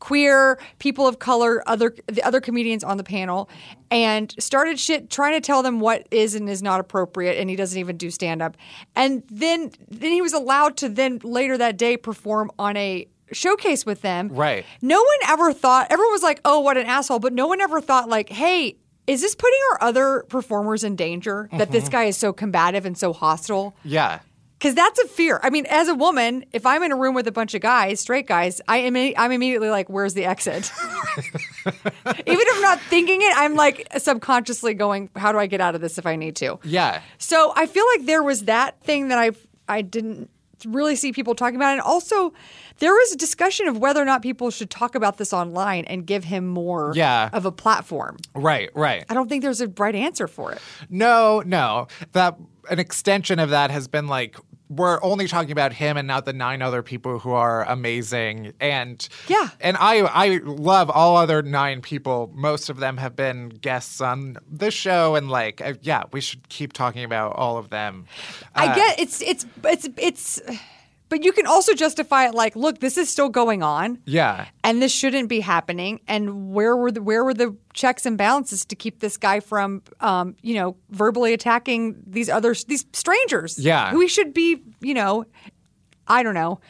[0.00, 3.48] queer people of color, other the other comedians on the panel,
[3.90, 7.56] and started shit trying to tell them what is and is not appropriate, and he
[7.56, 8.56] doesn't even do stand up.
[8.96, 13.86] And then then he was allowed to then later that day perform on a showcase
[13.86, 14.28] with them.
[14.28, 14.64] Right.
[14.82, 17.80] No one ever thought everyone was like, "Oh, what an asshole," but no one ever
[17.80, 21.92] thought like, "Hey." Is this putting our other performers in danger that this mm-hmm.
[21.92, 23.74] guy is so combative and so hostile?
[23.82, 24.20] yeah.
[24.60, 25.40] Because that's a fear.
[25.42, 27.98] I mean, as a woman, if I'm in a room with a bunch of guys,
[27.98, 30.70] straight guys, I am I'm immediately like, "Where's the exit?"
[31.66, 31.80] Even
[32.26, 35.80] if I'm not thinking it, I'm like subconsciously going, "How do I get out of
[35.80, 37.00] this if I need to?" Yeah.
[37.16, 39.30] So I feel like there was that thing that I
[39.66, 40.28] I didn't
[40.66, 42.34] really see people talking about, and also
[42.80, 46.06] there was a discussion of whether or not people should talk about this online and
[46.06, 47.30] give him more Yeah.
[47.32, 48.18] of a platform.
[48.34, 48.68] Right.
[48.74, 49.04] Right.
[49.08, 50.60] I don't think there's a right answer for it.
[50.90, 51.88] No, no.
[52.12, 52.36] That
[52.68, 54.36] an extension of that has been like
[54.70, 58.52] we're only talking about him and not the nine other people who are amazing.
[58.60, 59.48] And Yeah.
[59.60, 62.30] and I I love all other nine people.
[62.32, 66.48] Most of them have been guests on this show, and like uh, yeah, we should
[66.48, 68.06] keep talking about all of them.
[68.54, 70.40] Uh, I get it's it's it's it's
[71.10, 73.98] but you can also justify it like, look, this is still going on.
[74.06, 74.46] Yeah.
[74.64, 76.00] And this shouldn't be happening.
[76.08, 79.82] And where were the where were the checks and balances to keep this guy from,
[80.00, 83.58] um, you know, verbally attacking these others, these strangers?
[83.58, 83.90] Yeah.
[83.90, 85.26] who he should be, you know,
[86.06, 86.60] I don't know.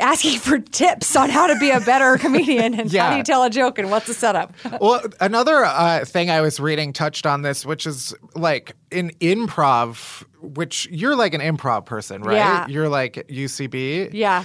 [0.00, 3.10] Asking for tips on how to be a better comedian and how Yeah.
[3.12, 4.52] do you tell a joke and what's the setup.
[4.80, 10.24] well, another uh, thing I was reading touched on this, which is like in improv,
[10.40, 12.36] which you're like an improv person, right?
[12.36, 12.66] Yeah.
[12.68, 14.10] You're like UCB.
[14.12, 14.44] Yeah.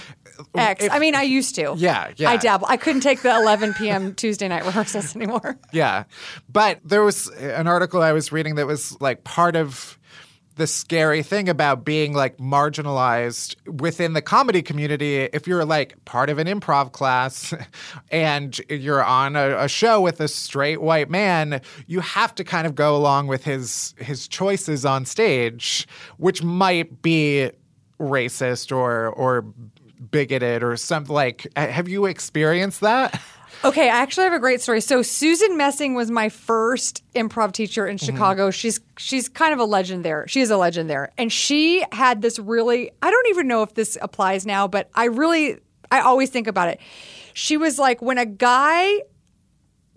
[0.54, 0.84] X.
[0.84, 1.74] If- I mean, I used to.
[1.76, 2.30] Yeah, yeah.
[2.30, 2.66] I dabble.
[2.68, 4.14] I couldn't take the 11 p.m.
[4.14, 5.58] Tuesday night rehearsals anymore.
[5.72, 6.04] Yeah.
[6.50, 9.98] But there was an article I was reading that was like part of
[10.56, 15.22] the scary thing about being like marginalized within the comedy community.
[15.32, 17.54] If you're like part of an improv class
[18.10, 22.66] and you're on a, a show with a straight white man, you have to kind
[22.66, 25.86] of go along with his his choices on stage,
[26.18, 27.50] which might be
[27.98, 29.44] racist or or
[30.10, 33.20] bigoted or something like have you experienced that?
[33.64, 34.80] Okay, I actually have a great story.
[34.80, 38.06] So Susan Messing was my first improv teacher in mm-hmm.
[38.06, 38.50] Chicago.
[38.50, 40.26] She's she's kind of a legend there.
[40.26, 41.12] She is a legend there.
[41.16, 45.04] And she had this really I don't even know if this applies now, but I
[45.04, 45.58] really
[45.90, 46.80] I always think about it.
[47.34, 49.02] She was like when a guy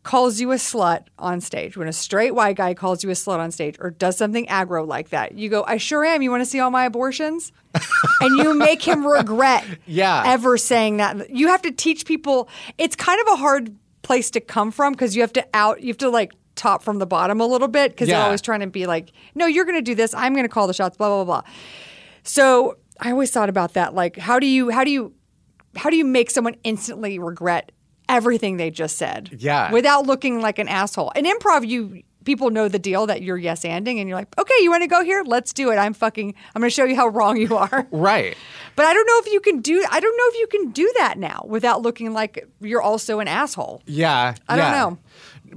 [0.05, 3.39] calls you a slut on stage, when a straight white guy calls you a slut
[3.39, 6.21] on stage or does something aggro like that, you go, I sure am.
[6.21, 7.51] You want to see all my abortions?
[8.21, 10.21] and you make him regret Yeah.
[10.27, 11.31] ever saying that.
[11.31, 12.47] You have to teach people.
[12.77, 15.87] It's kind of a hard place to come from because you have to out, you
[15.87, 18.17] have to like top from the bottom a little bit because Yeah.
[18.17, 20.13] they're always trying to be like, no, you're going to do this.
[20.13, 21.51] I'm going to call the shots, blah, blah, blah, blah.
[22.23, 23.95] So I always thought about that.
[23.95, 25.13] Like, how do you, how do you,
[25.75, 27.71] how do you make someone instantly regret
[28.09, 29.35] everything they just said?
[29.39, 29.71] Yeah.
[29.71, 31.11] Without looking like an asshole.
[31.11, 34.55] In improv, you people know the deal that you're yes anding and you're like, okay,
[34.61, 35.23] you want to go here?
[35.25, 35.75] Let's do it.
[35.75, 37.87] I'm fucking I'm gonna show you how wrong you are.
[37.95, 38.35] Right.
[38.75, 40.91] But I don't know if you can do I don't know if you can do
[40.97, 43.81] that now without looking like you're also an asshole.
[43.85, 44.35] Yeah.
[44.49, 44.97] I don't know.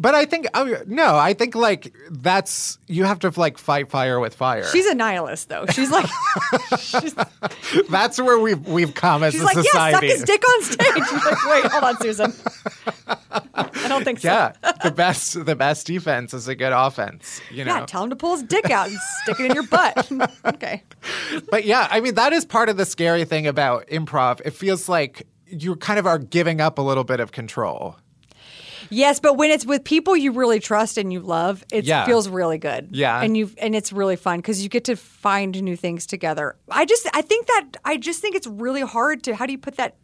[0.01, 4.21] But I think oh, no, I think like that's you have to like fight fire
[4.21, 4.65] with fire.
[4.65, 5.67] She's a nihilist though.
[5.67, 6.07] She's like
[6.79, 7.15] she's,
[7.91, 10.07] that's where we've we've come as she's a like, yeah, suck society.
[10.07, 10.87] his dick on stage.
[10.97, 12.33] You're like, wait, hold on, Susan.
[13.55, 14.29] I don't think so.
[14.29, 14.53] yeah,
[14.85, 17.41] the best the best defense is a good offense.
[17.51, 17.79] You know.
[17.79, 20.11] Yeah, tell him to pull his dick out and stick it in your butt.
[20.45, 20.85] okay.
[21.51, 24.41] but yeah, I mean that is part of the scary thing about improv.
[24.45, 27.97] It feels like you kind of are giving up a little bit of control.
[28.91, 32.05] Yes, but when it's with people you really trust and you love, it Yeah.
[32.07, 32.89] feels really good.
[32.93, 33.21] Yeah.
[33.23, 36.57] and you and it's really fun because you get to find new things together.
[36.71, 39.59] I just I think that I just think it's really hard to how do you
[39.59, 39.97] put that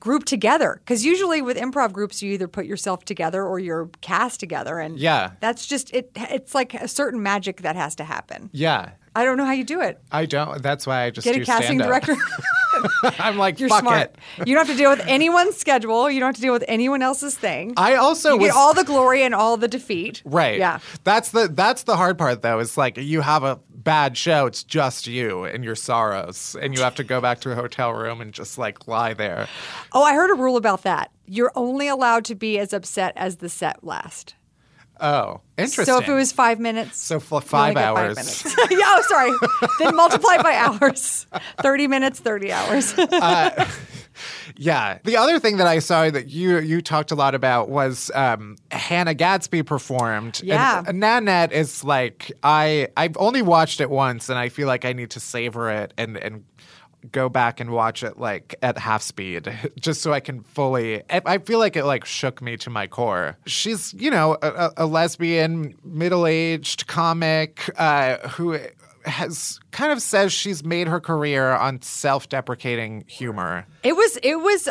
[0.00, 0.80] group together?
[0.82, 4.98] Because usually with improv groups, you either put yourself together or you're cast together, and
[4.98, 5.32] Yeah.
[5.40, 6.10] that's just it.
[6.16, 8.48] It's like a certain magic that has to happen.
[8.52, 8.90] Yeah.
[9.14, 10.00] I don't know how you do it.
[10.10, 10.62] I don't.
[10.62, 11.88] That's why I just Get a casting stand-up.
[11.88, 12.16] director.
[13.18, 14.00] I'm like, You're fuck smart.
[14.38, 14.46] it.
[14.46, 16.10] You don't have to deal with anyone's schedule.
[16.10, 17.74] You don't have to deal with anyone else's thing.
[17.76, 20.22] I also you was get all the glory and all the defeat.
[20.24, 20.58] Right.
[20.58, 20.78] Yeah.
[21.04, 22.58] That's the that's the hard part though.
[22.58, 26.82] Is like you have a bad show, it's just you and your sorrows, and you
[26.82, 29.48] have to go back to a hotel room and just like lie there.
[29.92, 31.10] Oh, I heard a rule about that.
[31.26, 34.34] You're only allowed to be as upset as the set last.
[35.00, 35.86] Oh, interesting.
[35.86, 38.16] So if it was five minutes, so f- five hours.
[38.16, 38.44] minutes.
[38.70, 39.68] yeah, oh, sorry.
[39.78, 41.26] then multiply by hours.
[41.60, 42.94] Thirty minutes, thirty hours.
[44.56, 44.98] Yeah.
[45.04, 48.56] The other thing that I saw that you you talked a lot about was um,
[48.70, 50.40] Hannah Gadsby performed.
[50.44, 50.82] Yeah.
[50.86, 54.92] And Nanette is like I I've only watched it once and I feel like I
[54.92, 56.44] need to savor it and and
[57.12, 61.38] go back and watch it like at half speed just so I can fully I
[61.38, 63.36] feel like it like shook me to my core.
[63.46, 68.58] She's, you know, a, a lesbian middle-aged comic uh, who
[69.04, 73.66] has kind of says she's made her career on self-deprecating humor.
[73.82, 74.68] It was it was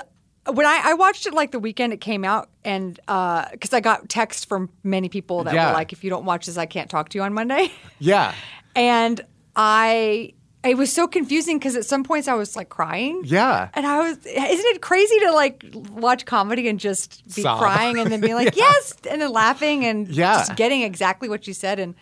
[0.47, 4.07] when I, I watched it like the weekend it came out and because I got
[4.09, 5.67] text from many people that Yeah.
[5.67, 7.71] were like, if you don't watch this, I can't talk to you on Monday.
[7.99, 8.33] Yeah.
[8.75, 9.21] and
[9.55, 13.21] I it was so confusing because at some points I was like crying.
[13.25, 13.69] Yeah.
[13.73, 17.59] And I was, isn't it crazy to like watch comedy and just be Sob.
[17.59, 20.33] crying and then be like, yes, and then laughing and Yeah.
[20.39, 21.95] just getting exactly what she said and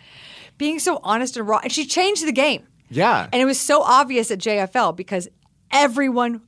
[0.56, 1.60] being so honest and raw.
[1.62, 2.66] And she changed the game.
[2.90, 3.28] Yeah.
[3.32, 5.28] And it was so obvious at JFL because
[5.70, 6.40] everyone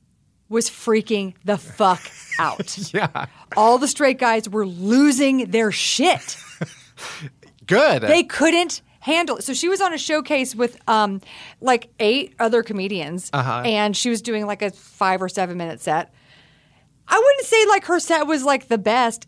[0.49, 2.01] was freaking the fuck
[2.39, 2.93] out.
[2.93, 3.27] yeah.
[3.55, 6.35] All the straight guys were losing their shit.
[7.67, 8.01] Good.
[8.01, 9.43] They couldn't handle it.
[9.43, 11.21] So she was on a showcase with um
[11.59, 13.61] like eight other comedians Uh-huh.
[13.65, 16.13] and she was doing like a 5 or 7 minute set.
[17.07, 19.27] I wouldn't say like her set was like the best.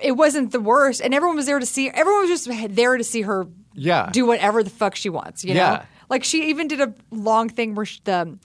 [0.00, 3.04] It wasn't the worst and everyone was there to see everyone was just there to
[3.04, 4.08] see her Yeah.
[4.12, 5.82] do whatever the fuck she wants, you know?
[6.08, 8.38] Like she even did a long thing where she, the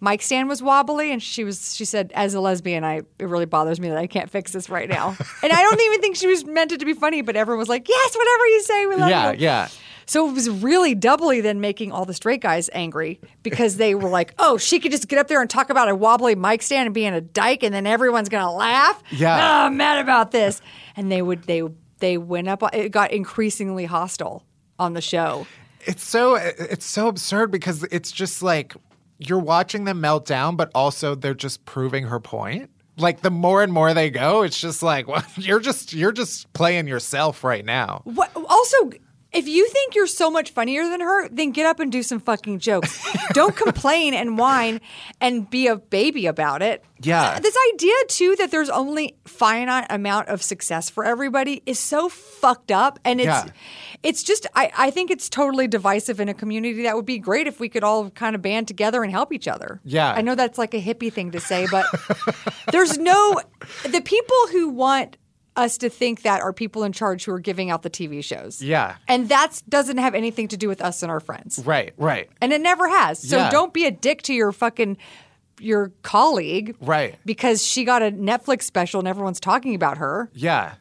[0.00, 3.46] mic stand was wobbly and she was she said as a lesbian I it really
[3.46, 5.08] bothers me that I can't fix this right now.
[5.42, 7.68] and I don't even think she was meant it to be funny, but everyone was
[7.68, 9.32] like, "Yes, whatever you say, we love yeah.
[9.32, 9.68] you." Yeah.
[10.08, 14.08] So it was really doubly then making all the straight guys angry because they were
[14.08, 16.86] like, "Oh, she could just get up there and talk about a wobbly mic stand
[16.86, 19.36] and being a dyke, and then everyone's gonna laugh." Yeah.
[19.36, 20.62] oh, I'm mad about this,
[20.96, 21.62] and they would they
[21.98, 22.62] they went up.
[22.72, 24.44] It got increasingly hostile
[24.78, 25.46] on the show.
[25.84, 28.74] It's so it's so absurd because it's just like
[29.18, 32.70] you're watching them melt down, but also they're just proving her point.
[32.96, 36.50] Like the more and more they go, it's just like well, you're just you're just
[36.54, 38.00] playing yourself right now.
[38.04, 38.90] What, also,
[39.32, 42.18] if you think you're so much funnier than her, then get up and do some
[42.18, 43.04] fucking jokes.
[43.32, 44.80] Don't complain and whine
[45.20, 46.82] and be a baby about it.
[47.00, 47.22] Yeah.
[47.36, 52.08] Uh, this idea too that there's only finite amount of success for everybody is so
[52.08, 53.46] fucked up, and it's Yeah.
[54.02, 57.46] it's just I I think it's totally divisive in a community that would be great
[57.46, 59.80] if we could all kind of band together and help each other.
[59.84, 60.10] Yeah.
[60.12, 61.84] I know that's like a hippie thing to say, but
[62.72, 63.40] there's no
[63.84, 65.16] the people who want
[65.58, 68.62] us to think that are people in charge who are giving out the TV shows.
[68.62, 68.96] Yeah.
[69.08, 71.60] And that doesn't have anything to do with us and our friends.
[71.64, 72.30] Right, right.
[72.40, 73.18] And it never has.
[73.18, 73.50] So Yeah.
[73.50, 74.96] don't be a dick to your fucking
[75.60, 76.76] your colleague.
[76.80, 77.16] Right.
[77.24, 80.30] Because she got a Netflix special and everyone's talking about her.
[80.32, 80.74] Yeah.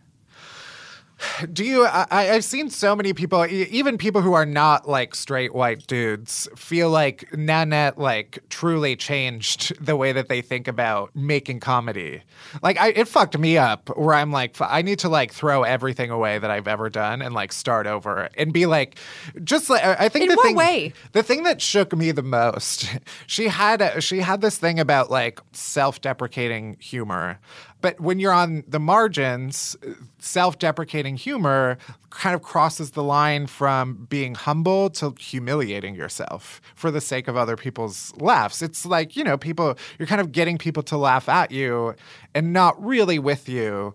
[1.52, 1.86] Do you?
[1.86, 6.48] I, I've seen so many people, even people who are not like straight white dudes,
[6.56, 12.22] feel like Nanette like truly changed the way that they think about making comedy.
[12.62, 13.90] Like, I, it fucked me up.
[13.98, 17.34] Where I'm like, i need to like throw everything away that I've ever done and
[17.34, 19.00] like start over and be like,
[19.44, 20.94] just like I think In the what thing, way?
[21.14, 22.90] the thing that shook me the most,
[23.28, 27.40] she had a, she had this thing about like self-deprecating humor.
[27.88, 29.78] But when you're on the margins,
[30.20, 31.78] self-deprecating humor
[32.10, 37.38] kind of crosses the line from being humble to humiliating yourself for the sake of
[37.38, 38.62] other people's laughs.
[38.62, 41.96] It's like, you know, people you're kind of getting people to laugh at you
[42.36, 43.94] and not really with you,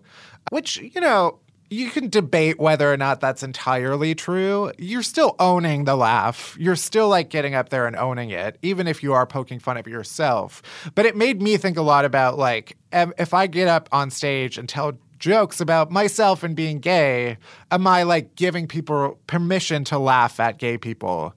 [0.49, 1.37] which, you know,
[1.69, 4.71] you can debate whether or not that's entirely true.
[4.77, 6.55] You're still owning the laugh.
[6.59, 9.77] You're still like getting up there and owning it, even if you are poking fun
[9.77, 10.61] at yourself.
[10.95, 14.57] But it made me think a lot about like, if I get up on stage
[14.57, 17.37] and tell jokes about myself and being gay,
[17.71, 21.33] am I like giving people permission to laugh at gay people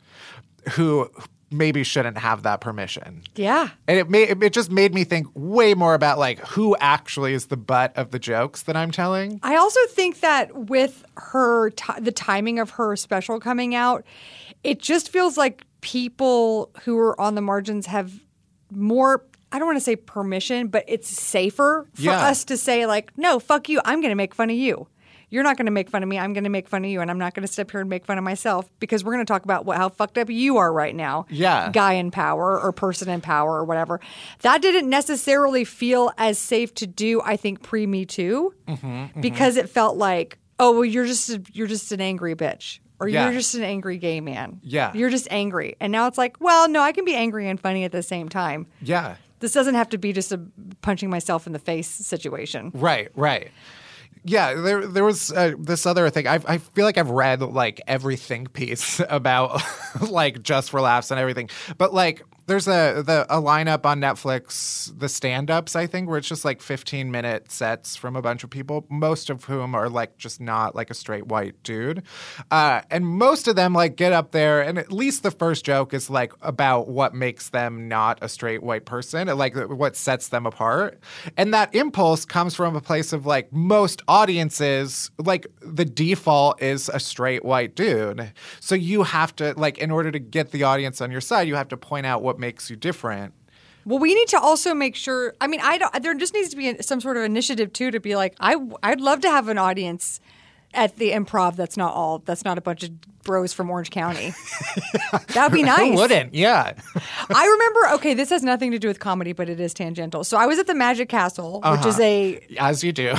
[0.72, 1.08] who
[1.50, 3.22] maybe shouldn't have that permission?
[3.34, 3.68] Yeah.
[3.88, 7.46] And it made it just made me think way more about like who actually is
[7.46, 9.38] the butt of the jokes that I'm telling.
[9.42, 14.04] I also think that with her, ti the timing of her special coming out,
[14.64, 18.12] it just feels like people who are on the margins have
[18.72, 19.24] more.
[19.52, 22.26] I don't want to say permission, but it's safer for Yeah.
[22.26, 23.80] us to say like, "No, fuck you.
[23.84, 24.88] I'm going to make fun of you.
[25.28, 26.18] You're not going to make fun of me.
[26.18, 27.90] I'm going to make fun of you, and I'm not going to sit here and
[27.90, 30.56] make fun of myself because we're going to talk about what how fucked up you
[30.58, 31.26] are right now.
[31.30, 31.70] Yeah.
[31.72, 34.00] guy in power or person in power or whatever.
[34.42, 37.20] That didn't necessarily feel as safe to do.
[37.22, 41.42] I think pre Me Too Mm-hmm, because it felt like, oh, well, you're just a,
[41.52, 42.78] you're just an angry bitch.
[42.98, 43.24] Or Yeah.
[43.24, 44.60] you're just an angry gay man.
[44.62, 44.92] Yeah.
[44.94, 45.76] You're just angry.
[45.80, 48.28] And now it's like, well, no, I can be angry and funny at the same
[48.28, 48.66] time.
[48.80, 49.16] Yeah.
[49.40, 50.40] This doesn't have to be just a
[50.80, 52.70] punching myself in the face situation.
[52.74, 53.50] Right, right.
[54.28, 56.26] Yeah, there there was uh, this other thing.
[56.26, 59.62] I I feel like I've read like every think piece about
[60.10, 61.48] like just for laughs and everything.
[61.78, 66.28] But like there's a the a lineup on Netflix, the stand-ups, I think, where it's
[66.28, 70.16] just like 15 minute sets from a bunch of people, most of whom are like
[70.16, 72.04] just not like a straight white dude.
[72.50, 75.92] Uh, and most of them like get up there and at least the first joke
[75.92, 80.46] is like about what makes them not a straight white person, like what sets them
[80.46, 81.00] apart.
[81.36, 86.88] And that impulse comes from a place of like most audiences, like the default is
[86.88, 88.32] a straight white dude.
[88.60, 91.56] So you have to like in order to get the audience on your side, you
[91.56, 93.34] have to point out what makes you different.
[93.86, 95.34] Well, we need to also make sure.
[95.40, 96.02] I mean, I don't.
[96.02, 99.00] There just needs to be some sort of initiative too to be like, I I'd
[99.00, 100.20] love to have an audience
[100.74, 101.54] at the improv.
[101.54, 102.18] That's not all.
[102.18, 104.34] That's not a bunch of bros from Orange County.
[105.28, 105.92] That'd be nice.
[105.92, 106.34] Who wouldn't?
[106.34, 106.74] Yeah.
[107.32, 107.94] I remember.
[107.94, 110.24] Okay, this has nothing to do with comedy, but it is tangential.
[110.24, 112.02] So I was at the Magic Castle, which is uh-huh.
[112.02, 113.14] a As you do.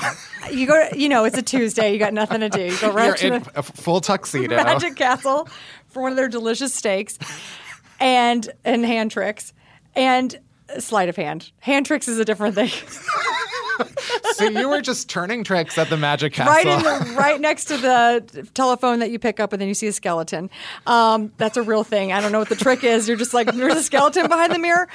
[0.51, 0.89] you go.
[0.93, 1.93] You know, it's a Tuesday.
[1.93, 2.63] You got nothing to do.
[2.63, 4.57] You go right You're to in the a full tuxedo.
[4.57, 5.47] Magic Castle
[5.88, 7.18] for one of their delicious steaks
[8.00, 9.54] and and hand tricks
[9.95, 10.39] and
[10.80, 11.52] sleight of hand.
[11.60, 12.70] Hand tricks is a different thing.
[14.34, 16.54] so you were just turning tricks at the Magic Castle.
[16.54, 19.74] right in the right next to the telephone that you pick up and then you
[19.74, 20.50] see a skeleton.
[20.86, 22.12] Um, that's a real thing.
[22.12, 23.08] I don't know what the trick is.
[23.08, 24.88] You're just like there's a skeleton behind the mirror.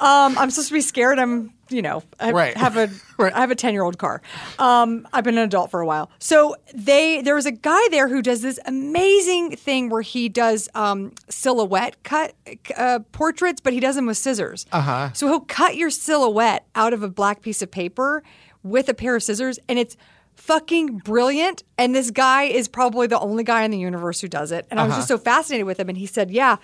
[0.00, 1.18] Um, I'm supposed to be scared.
[1.18, 2.56] I'm you know I Right.
[2.56, 2.88] have a
[3.18, 3.32] Right.
[3.32, 4.20] I have a 10 year old car.
[4.58, 6.10] Um, I've been an adult for a while.
[6.18, 10.68] So they there was a guy there who does this amazing thing where he does
[10.74, 12.34] um, silhouette cut
[12.76, 14.66] uh, portraits, but he does them with scissors.
[14.72, 15.12] Uh-huh.
[15.12, 18.22] So he'll cut your silhouette out of a black piece of paper
[18.62, 19.96] with a pair of scissors, and it's
[20.36, 21.62] fucking brilliant.
[21.78, 24.66] And this guy is probably the only guy in the universe who does it.
[24.70, 25.88] And I was just so fascinated with him.
[25.88, 26.56] And he said, yeah.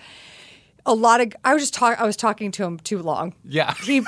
[0.85, 3.35] A lot of I was just talk I was talking to him too long.
[3.43, 3.73] Yeah.
[3.83, 4.01] He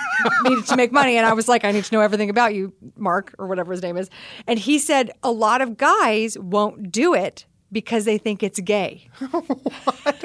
[0.44, 2.74] needed to make money and I was like, I need to know everything about you,
[2.96, 4.10] Mark, or whatever his name is.
[4.48, 9.10] And he said a lot of guys won't do it because they think it's gay.
[9.20, 9.34] and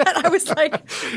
[0.07, 0.73] I was like,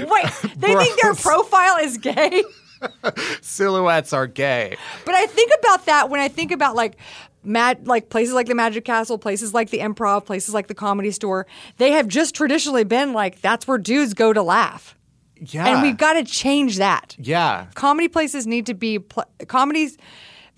[0.08, 0.26] wait,
[0.58, 2.44] they think their profile is gay?
[3.42, 4.78] Silhouettes are gay.
[5.06, 6.98] But I think about that when I think about like
[7.44, 11.10] Mad, like places like the Magic Castle, places like the Improv, places like the Comedy
[11.10, 11.48] Store.
[11.78, 14.96] They have just traditionally been like that's where dudes go to laugh,
[15.44, 15.68] Yeah.
[15.68, 17.16] and we've got to change that.
[17.18, 17.68] Yeah.
[17.76, 19.98] Comedy places need to be pl- comedies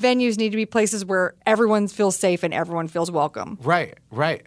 [0.01, 3.57] venues need to be places where everyone feels safe and everyone feels welcome.
[3.61, 3.97] Right.
[4.11, 4.45] Right.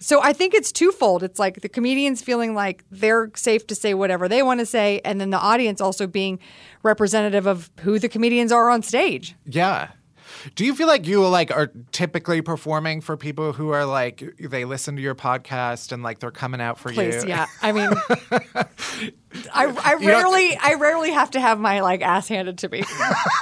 [0.00, 1.24] So I think it's twofold.
[1.24, 5.00] It's like the comedians feeling like they're safe to say whatever they want to say,
[5.04, 6.38] and then the audience also being
[6.84, 9.34] representative of who the comedians are on stage.
[9.44, 9.88] Yeah.
[10.54, 14.64] Do you feel like you like are typically performing for people who are like they
[14.64, 17.30] listen to your podcast and like they're coming out for Please, you?
[17.30, 17.46] yeah.
[17.60, 17.90] I mean,
[19.52, 22.82] I, I rarely, I rarely have to have my like ass handed to me,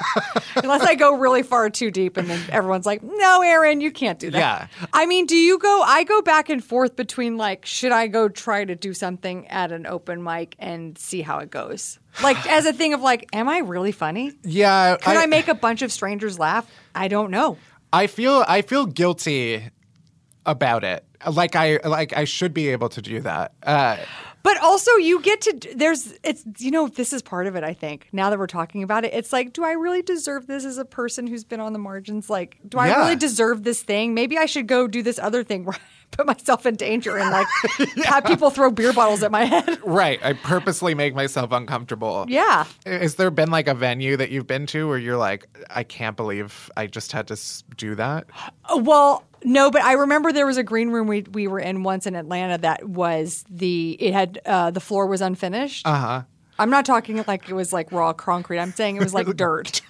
[0.57, 4.19] unless I go really far too deep, and then everyone's like, "No, Erin, you can't
[4.19, 4.87] do that." Yeah.
[4.93, 5.83] I mean, do you go?
[5.83, 9.73] I go back and forth between like, should I go try to do something at
[9.73, 11.99] an open mic and see how it goes?
[12.23, 14.33] Like as a thing of like, am I really funny?
[14.43, 14.97] Yeah.
[14.97, 16.71] Could I, make a bunch of strangers laugh?
[16.95, 17.59] I don't know.
[17.93, 19.71] I feel I feel guilty
[20.45, 21.05] about it.
[21.31, 23.53] Like I like I should be able to do that.
[23.63, 23.97] Uh,
[24.47, 27.65] But also, you get to there's it's you know this is part of it.
[27.65, 30.65] I think now that we're talking about it, it's like, do I really deserve this
[30.65, 32.31] as a person who's been on the margins?
[32.31, 32.99] Like, do I Yeah.
[33.01, 34.15] really deserve this thing?
[34.15, 35.77] Maybe I should go do this other thing where
[36.13, 37.47] put myself in danger and like
[38.05, 39.79] have people throw beer bottles at my head.
[39.85, 40.19] right.
[40.25, 42.25] I purposely make myself uncomfortable.
[42.29, 42.65] Yeah.
[42.87, 46.17] Has there been like a venue that you've been to where you're like, I can't
[46.17, 47.37] believe I just had to
[47.77, 48.27] do that?
[48.65, 51.83] Uh, Well, no, but I remember there was a green room we we were in
[51.83, 55.87] once in Atlanta that was the it had uh, the floor was unfinished.
[55.87, 56.07] Uh Uh-huh.
[56.07, 56.23] huh.
[56.59, 58.59] I'm not talking like it was like raw concrete.
[58.59, 59.83] I'm saying it was like dirt.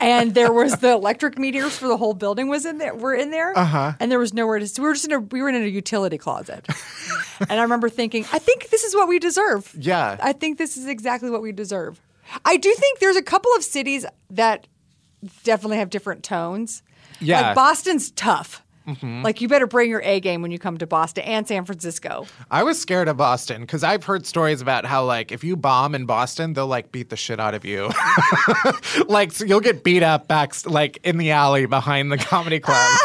[0.00, 2.94] And there was the electric meters for the whole building was in there.
[2.94, 3.56] Were in there.
[3.56, 3.90] Uh Uh-huh.
[3.90, 3.96] huh.
[4.00, 4.66] And there was nowhere to.
[4.68, 6.66] So we were just in a we were in a utility closet.
[7.40, 9.74] and I remember thinking, I think this is what we deserve.
[9.78, 10.16] Yeah.
[10.22, 12.00] I think this is exactly what we deserve.
[12.44, 14.66] I do think there's a couple of cities that
[15.44, 16.82] definitely have different tones.
[17.20, 17.40] Yeah.
[17.40, 18.62] Like Boston's tough.
[18.86, 19.22] Mm-hmm.
[19.22, 22.26] Like you better bring your A game when you come to Boston and San Francisco.
[22.50, 25.94] I was scared of Boston because I've heard stories about how like if you bomb
[25.94, 27.90] in Boston, they'll like beat the shit out of you.
[29.08, 32.98] like so you'll get beat up back like in the alley behind the comedy club.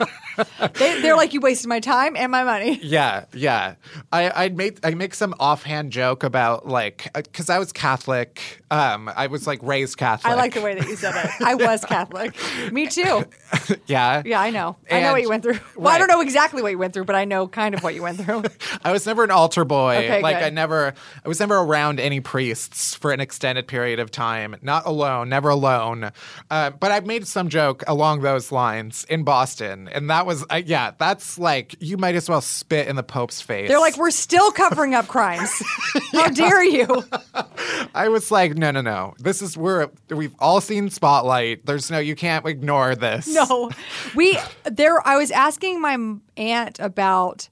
[0.74, 2.78] They, they're like, you wasted my time and my money.
[2.82, 3.74] yeah, yeah.
[4.12, 8.62] I I make I make some offhand joke about like because I was Catholic.
[8.70, 10.32] Um, I was like raised Catholic.
[10.32, 11.30] I like the way that you said it.
[11.40, 12.34] I was Catholic.
[12.72, 13.24] Me too.
[13.86, 14.76] yeah, Yeah, I know.
[14.90, 15.58] I know what you went through.
[15.76, 17.94] Well, I don't know exactly what you went through, but I know kind of what
[17.94, 18.44] you went through.
[18.82, 19.96] I was never an altar boy.
[19.98, 20.46] Okay, like good.
[20.46, 24.56] I never I was never around any priests for an extended period of time.
[24.62, 26.10] Not alone, never alone.
[26.50, 30.62] Uh, but I've made some joke along those lines in Boston, and that was uh,
[30.64, 30.92] yeah.
[30.98, 33.68] That's like you might as well spit in the Pope's face.
[33.68, 35.62] They're like, we're still covering up crimes.
[36.12, 37.04] How dare you?
[37.94, 39.14] I was like, no, no, no.
[39.18, 41.66] This is we're we've all seen Spotlight.
[41.66, 43.26] There's no you can't ignore this.
[43.28, 43.70] No,
[44.14, 45.06] we there.
[45.06, 47.48] I was asking my aunt about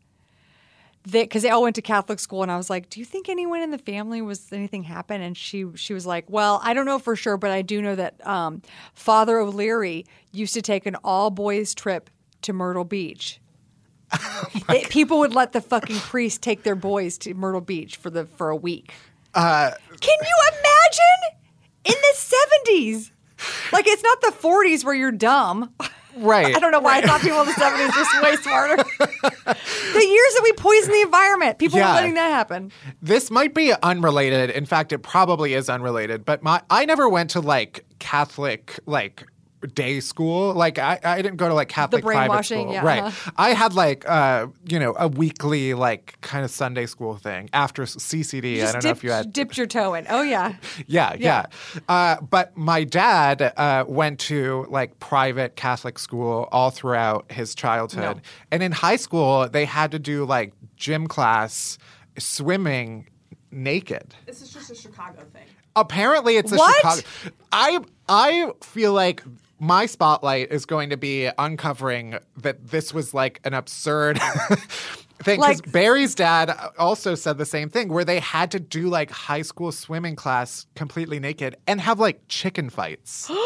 [1.04, 3.28] that because they all went to Catholic school, and I was like, "Do you think
[3.28, 6.86] anyone in the family was anything happen?" And she she was like, "Well, I don't
[6.86, 8.62] know for sure, but I do know that um,
[8.94, 12.08] Father O'Leary used to take an all boys trip
[12.42, 13.40] to Myrtle Beach."
[14.68, 18.26] It- people would let the fucking priest take their boys to Myrtle Beach for the
[18.26, 18.92] for a week.
[19.34, 19.70] Uh,
[20.00, 21.38] Can you imagine
[21.84, 23.12] in the seventies?
[23.72, 25.72] Like it's not the forties where you're dumb.
[26.16, 26.54] right.
[26.54, 28.76] I don't know why I thought people in the seventies were way smarter.
[28.98, 31.88] the years that we poisoned the environment, people Yeah.
[31.90, 32.70] were letting that happen.
[33.00, 34.50] This might be unrelated.
[34.50, 36.24] In fact, it probably is unrelated.
[36.26, 39.24] But my I never went to like Catholic like
[39.74, 40.54] day school.
[40.54, 42.72] Like I, I didn't go to like Catholic private brainwashing, school.
[42.74, 43.02] yeah, right.
[43.04, 43.30] uh-huh.
[43.36, 47.84] I had like uh you know a weekly like kind of Sunday school thing after
[47.84, 48.54] CCD.
[48.54, 50.06] I Just don't know dipped, if you had dipped your toe in.
[50.08, 50.54] Oh yeah,
[50.86, 51.46] yeah, Yeah.
[51.74, 51.80] yeah.
[51.88, 58.16] Uh, but my dad uh, went to like private Catholic school all throughout his childhood.
[58.16, 58.22] No.
[58.50, 61.78] And in high school, they had to do like gym class,
[62.18, 63.08] swimming
[63.50, 64.14] naked.
[64.26, 65.42] This is just a Chicago thing.
[65.76, 66.76] Apparently, it's a What?
[66.76, 67.02] Chicago.
[67.52, 69.22] I I feel like
[69.62, 74.18] my spotlight is going to be uncovering that this was like an absurd
[75.22, 75.36] thing.
[75.36, 79.12] Because Like- Barry's dad also said the same thing, where they had to do like
[79.12, 83.30] high school swimming class completely naked and have like chicken fights.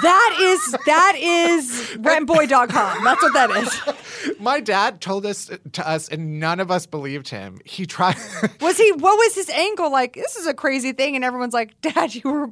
[0.00, 1.66] That is that is
[1.98, 3.04] rentboy.com.
[3.04, 4.38] That's what that is.
[4.40, 7.58] My dad told this to us, and none of us believed him.
[7.66, 8.16] He tried.
[8.62, 8.90] Was he?
[8.92, 9.92] What was his angle?
[9.92, 12.48] Like this is a crazy thing, and everyone's like, "Dad, you were."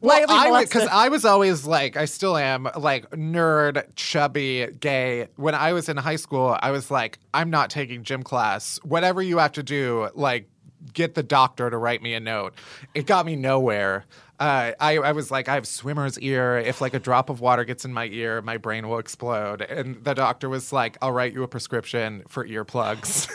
[0.00, 5.28] Well, I because I was always like, I still am like nerd, chubby, gay.
[5.36, 8.78] When I was in high school, I was like, I'm not taking gym class.
[8.82, 10.48] Whatever you have to do, like,
[10.92, 12.54] get the doctor to write me a note.
[12.94, 14.04] It got me nowhere.
[14.40, 16.58] Uh, I, I was like, I have swimmer's ear.
[16.58, 19.62] If like a drop of water gets in my ear, my brain will explode.
[19.62, 23.30] And the doctor was like, I'll write you a prescription for earplugs.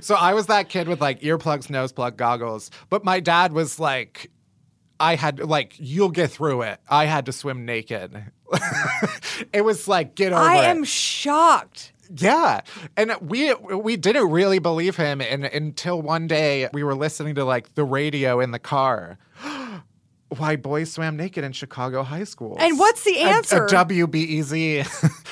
[0.02, 2.70] so I was that kid with like earplugs, nose plug, goggles.
[2.90, 4.30] But my dad was like,
[5.02, 6.80] I had like you'll get through it.
[6.88, 8.24] I had to swim naked.
[9.52, 10.64] it was like get over I it.
[10.68, 11.92] am shocked.
[12.16, 12.60] yeah,
[12.96, 17.44] and we we didn't really believe him, and until one day we were listening to
[17.44, 19.18] like the radio in the car.
[20.38, 22.56] Why boys swam naked in Chicago high schools?
[22.60, 23.66] And what's the A- answer?
[23.66, 24.86] A, WBEZ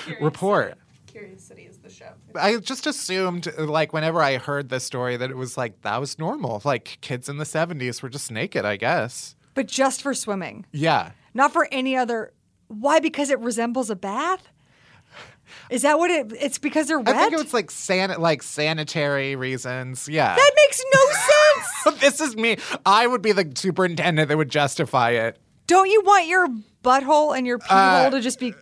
[0.21, 0.75] report.
[1.07, 2.11] Curious City is the show.
[2.35, 6.19] I just assumed, like, whenever I heard this story, that it was like that was
[6.19, 6.61] normal.
[6.67, 9.37] Like, kids in the 70s were just naked, I guess.
[9.61, 11.11] But just for swimming, Yeah.
[11.35, 12.33] not for any other.
[12.69, 12.99] Why?
[12.99, 14.49] Because it resembles a bath.
[15.69, 16.33] Is that what it?
[16.41, 17.15] It's because they're wet.
[17.15, 20.09] I think it's like san- like sanitary reasons.
[20.09, 20.35] Yeah.
[20.35, 21.01] that makes no
[21.91, 22.01] sense.
[22.01, 22.57] this is me.
[22.87, 25.37] I would be the superintendent that would justify it.
[25.67, 26.49] Don't you want your
[26.83, 28.55] butthole and your pee Uh, hole to just be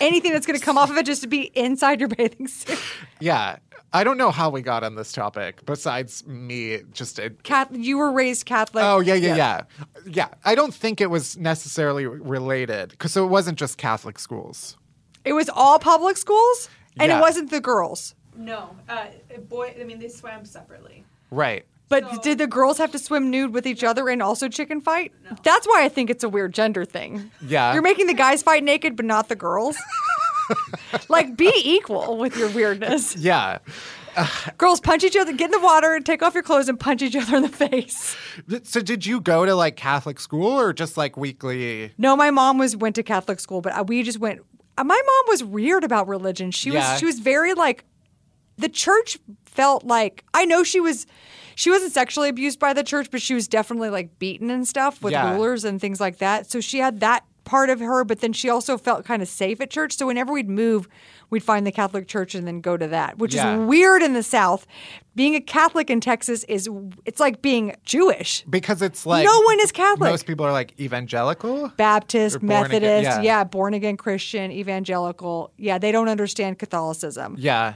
[0.00, 2.78] anything that's going to come off of it just to be inside your bathing suit?
[3.20, 3.58] Yeah.
[3.90, 7.96] I don't know how we got on this topic besides me just a, Cat, you
[7.96, 8.84] were raised Catholic.
[8.84, 9.60] Oh yeah, yeah, yeah,
[10.04, 10.28] yeah.
[10.44, 14.76] I don't think it was necessarily related because so it wasn't just Catholic schools.
[15.24, 16.68] It was all public schools,
[17.00, 17.16] and Yeah.
[17.18, 18.14] it wasn't the girls.
[18.36, 19.06] No, uh,
[19.48, 19.74] boy.
[19.80, 21.04] I mean, they swam separately.
[21.30, 21.64] Right.
[21.88, 25.12] But did the girls have to swim nude with each other and also chicken fight?
[25.42, 27.30] That's why I think it's a weird gender thing.
[27.46, 27.72] Yeah.
[27.72, 29.76] You're making the guys fight naked, but not the girls.
[31.08, 33.16] like, be equal with your weirdness.
[33.16, 33.58] Yeah.
[34.58, 37.14] Girls punch each other, get in the water, take off your clothes, and punch each
[37.16, 38.16] other in the face.
[38.64, 41.92] So did you go to like Catholic school or just like weekly?
[41.98, 44.40] No, my mom was went to Catholic school, but uh, we just went.
[44.76, 46.50] uh, My mom was weird about religion.
[46.50, 46.90] She Yeah.
[46.92, 47.84] was she was very like
[48.56, 51.06] the church felt like I know she was
[51.58, 55.02] she wasn't sexually abused by the church, but she was definitely like beaten and stuff
[55.02, 55.32] with Yeah.
[55.34, 56.48] rulers and things like that.
[56.48, 59.60] So she had that part of her, but then she also felt kind of safe
[59.60, 59.96] at church.
[59.96, 60.86] So whenever we'd move,
[61.30, 63.54] we'd find the Catholic church and then go to that, which Yeah.
[63.60, 64.66] is weird in the South.
[65.14, 66.68] Being a Catholic in Texas is
[67.04, 68.44] it's like being Jewish.
[68.48, 70.10] Because it's like No one is Catholic.
[70.10, 71.72] Most people are like evangelical.
[71.76, 73.20] Baptist, born again- Methodist, yeah.
[73.22, 73.44] yeah.
[73.44, 75.52] born again Christian, evangelical.
[75.56, 77.34] Yeah, they don't understand Catholicism.
[77.38, 77.74] Yeah.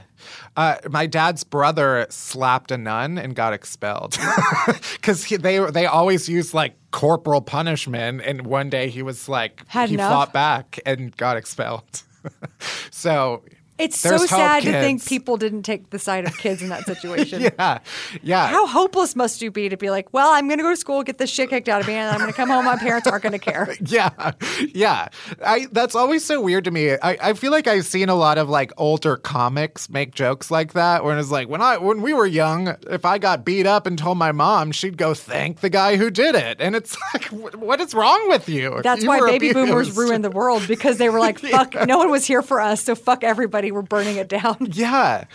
[0.55, 4.17] Uh, my dad's brother slapped a nun and got expelled
[4.93, 9.89] because they they always use like corporal punishment, and one day he was like Had
[9.89, 10.11] he enough?
[10.11, 12.03] fought back and got expelled.
[12.91, 13.43] so
[13.79, 16.69] It's there's so hope, sad to think people didn't take the side of kids in
[16.69, 17.41] that situation.
[17.41, 17.79] Yeah,
[18.21, 18.47] yeah.
[18.47, 21.01] How hopeless must you be to be like, well, I'm going to go to school,
[21.03, 22.65] get this shit kicked out of me, and I'm going to come home.
[22.65, 23.75] My parents aren't going to care.
[23.85, 24.31] Yeah,
[24.73, 25.09] yeah.
[25.45, 26.91] I that's always so weird to me.
[26.91, 30.73] I, I feel like I've seen a lot of like older comics make jokes like
[30.73, 33.85] that, where it's like when I when we were young, if I got beat up
[33.87, 37.25] and told my mom, she'd go thank the guy who did it, and it's like,
[37.25, 38.81] what is wrong with you?
[38.83, 39.97] That's You why baby boomers abused.
[39.97, 42.95] ruined the world because they were like, fuck, no one was here for us, so
[42.95, 43.71] fuck everybody.
[43.73, 44.57] We're burning it down.
[44.73, 45.25] Yeah,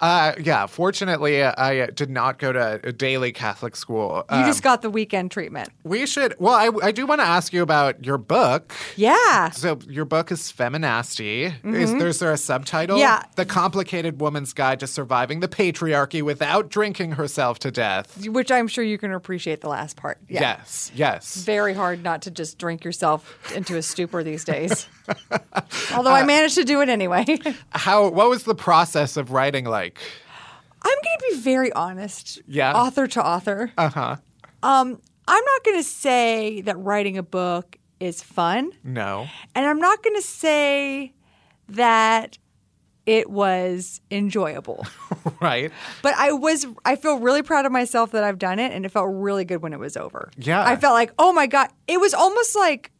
[0.00, 0.66] uh, yeah.
[0.66, 4.24] Fortunately, I did not go to a daily Catholic school.
[4.30, 5.70] You Um, just got the weekend treatment.
[5.84, 6.34] we should.
[6.38, 8.72] Well, I, I do want to ask you about your book.
[8.96, 9.50] Yeah.
[9.50, 11.52] So your book is Feminasty.
[11.64, 12.96] Is there's there a subtitle?
[12.96, 13.02] Mm-hmm.
[13.02, 13.22] Yeah.
[13.36, 18.26] The Complicated Woman's Guide to Surviving the Patriarchy Without Drinking Herself to Death.
[18.26, 20.18] Which I'm sure you can appreciate the last part.
[20.28, 20.40] Yeah.
[20.40, 21.36] Yes, yes.
[21.44, 24.86] very hard not to just drink yourself into a stupor these days.
[25.94, 27.24] Although I managed to do it anyway.
[27.74, 29.98] How what was the process of writing like?
[30.84, 32.40] I'm going to be very honest.
[32.48, 32.72] Yeah.
[32.74, 33.70] Author to author.
[33.78, 34.16] Uh-huh.
[34.64, 39.28] Um, I'm not going to say that writing a book is fun, No.
[39.54, 41.12] and I'm not going to say
[41.68, 42.36] that
[43.06, 44.86] it was enjoyable.
[45.40, 45.72] Right?
[46.02, 48.90] But I was I feel really proud of myself that I've done it and it
[48.90, 50.30] felt really good when it was over.
[50.36, 50.64] Yeah.
[50.64, 52.90] I felt like, "Oh my god, it was almost like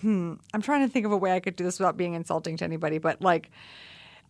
[0.00, 2.56] hmm, I'm trying to think of a way I could do this without being insulting
[2.58, 3.50] to anybody, but like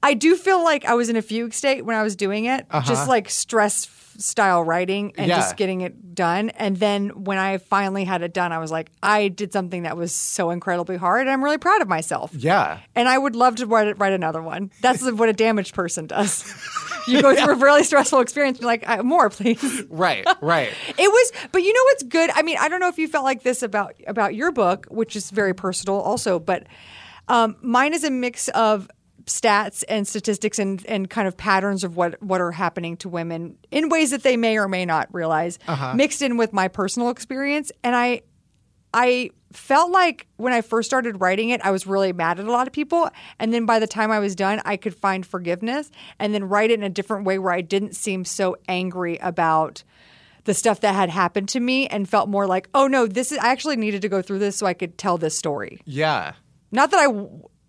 [0.03, 2.67] I do feel like I was in a fugue state when I was doing it,
[2.85, 3.89] just like stress
[4.19, 5.37] style writing and Uh-huh.
[5.37, 5.37] Yeah.
[5.37, 6.49] just getting it done.
[6.51, 9.97] And then when I finally had it done, I was like, I did something that
[9.99, 11.21] was so incredibly hard.
[11.23, 12.31] And I'm really proud of myself.
[12.35, 12.79] Yeah.
[12.95, 14.71] And I would love to write, write another one.
[14.81, 16.45] That's what a damaged person does.
[17.09, 18.59] You go through a really stressful experience.
[18.59, 19.85] You're like, "Uh, more, please.
[19.89, 20.73] Right, right.
[20.99, 22.31] It was, but you know what's good?
[22.35, 25.15] I mean, I don't know if you felt like this about about your book, which
[25.15, 26.65] is very personal, also, but
[27.29, 28.91] um, mine is a mix of
[29.27, 33.59] stats and statistics and and kind of patterns of what what are happening to women
[33.71, 35.95] in ways that they may or may not realize, uh-huh.
[35.95, 38.23] mixed in with my personal experience, and I
[38.95, 42.53] I felt like when I first started writing it, I was really mad at a
[42.53, 43.09] lot of people.
[43.39, 46.71] And then by the time I was done, I could find forgiveness and then write
[46.71, 49.83] it in a different way where I didn't seem so angry about
[50.45, 53.39] the stuff that had happened to me and felt more like, oh no, this is,
[53.39, 55.81] I actually needed to go through this so I could tell this story.
[55.85, 56.35] Yeah.
[56.71, 57.29] Not that I.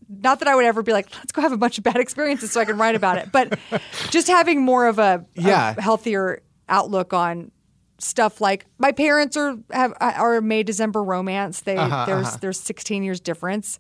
[0.10, 2.52] Not that I would ever be like, let's go have a bunch of bad experiences
[2.52, 3.58] so I can write about it, but
[4.10, 5.76] just having more of a, a Yeah.
[5.80, 7.52] healthier outlook on
[8.00, 11.62] stuff like my parents are have are May December romance.
[11.62, 13.80] They Uh-huh, there's there's 16 years difference.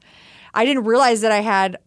[0.53, 1.78] I didn't realize that I had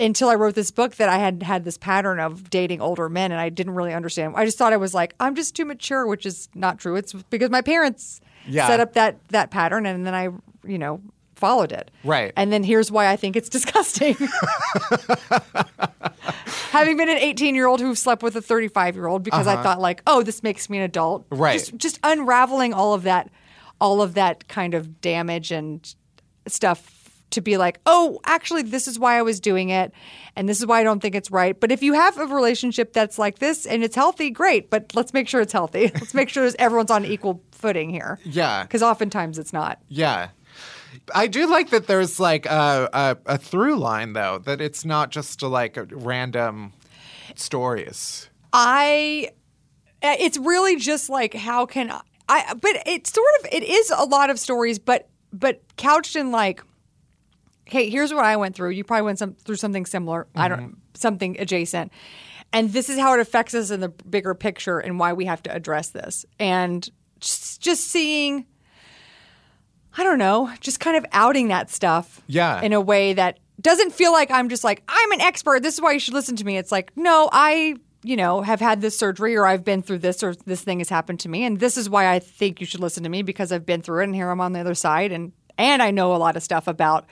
[0.00, 3.30] until I wrote this book that I had had this pattern of dating older men,
[3.32, 4.34] and I didn't really understand.
[4.34, 6.96] I just thought I was like I'm just too mature, which is not true.
[6.96, 8.66] It's because my parents Yeah.
[8.66, 10.30] set up that that pattern, and then I
[10.66, 11.00] you know
[11.44, 11.90] followed it.
[12.04, 12.32] Right.
[12.38, 14.16] And then here's why I think it's disgusting.
[16.70, 19.62] Having been an 18 year old who slept with a 35 year old because I
[19.62, 21.26] thought like, oh, this makes me an adult.
[21.30, 21.42] Uh-huh.
[21.42, 21.58] Right.
[21.58, 23.30] Just, just unraveling all of that,
[23.78, 25.94] all of that kind of damage and
[26.46, 29.92] stuff to be like, oh, actually, this is why I was doing it,
[30.36, 31.58] and this is why I don't think it's right.
[31.58, 34.70] But if you have a relationship that's like this and it's healthy, great.
[34.70, 35.90] But let's make sure it's healthy.
[35.94, 38.18] let's make sure everyone's on equal footing here.
[38.24, 38.62] Yeah.
[38.62, 39.80] Because oftentimes it's not.
[39.88, 40.28] Yeah.
[41.14, 45.10] I do like that there's like a, a, a through line though, that it's not
[45.10, 46.72] just like random
[47.34, 48.28] stories.
[48.52, 49.30] I
[50.02, 53.90] uh, it's really just like how can I, I but it's sort of it is
[53.90, 56.62] a lot of stories but but couched in like
[57.64, 58.70] hey here's what I went through.
[58.70, 61.92] You probably went some through something similar I don't something adjacent.
[62.52, 65.42] And this is how it affects us in the bigger picture and why we have
[65.42, 66.24] to address this.
[66.38, 66.88] And
[67.18, 68.46] just, just seeing
[69.96, 72.20] I don't know, just kind of outing that stuff.
[72.26, 72.60] Yeah.
[72.62, 75.62] In a way that doesn't feel like I'm just like, I'm an expert.
[75.62, 76.56] This is why you should listen to me.
[76.58, 80.22] It's like, no, I, you know, have had this surgery or I've been through this
[80.22, 81.44] or this thing has happened to me.
[81.44, 84.00] And this is why I think you should listen to me because I've been through
[84.00, 85.12] it and here I'm on the other side.
[85.12, 87.06] And, and I know a lot of stuff about,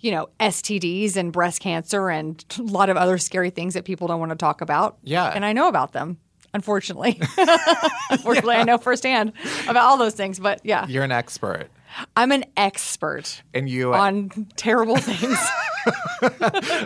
[0.00, 4.08] you know, STDs and breast cancer and a lot of other scary things that people
[4.08, 4.98] don't want to talk about.
[5.04, 5.30] Yeah.
[5.32, 6.18] And I know about them.
[6.52, 7.20] Unfortunately,
[8.10, 9.32] unfortunately, I know firsthand
[9.64, 10.38] about all those things.
[10.38, 11.68] But yeah, You're an expert.
[12.16, 15.38] I'm an expert And you on terrible things.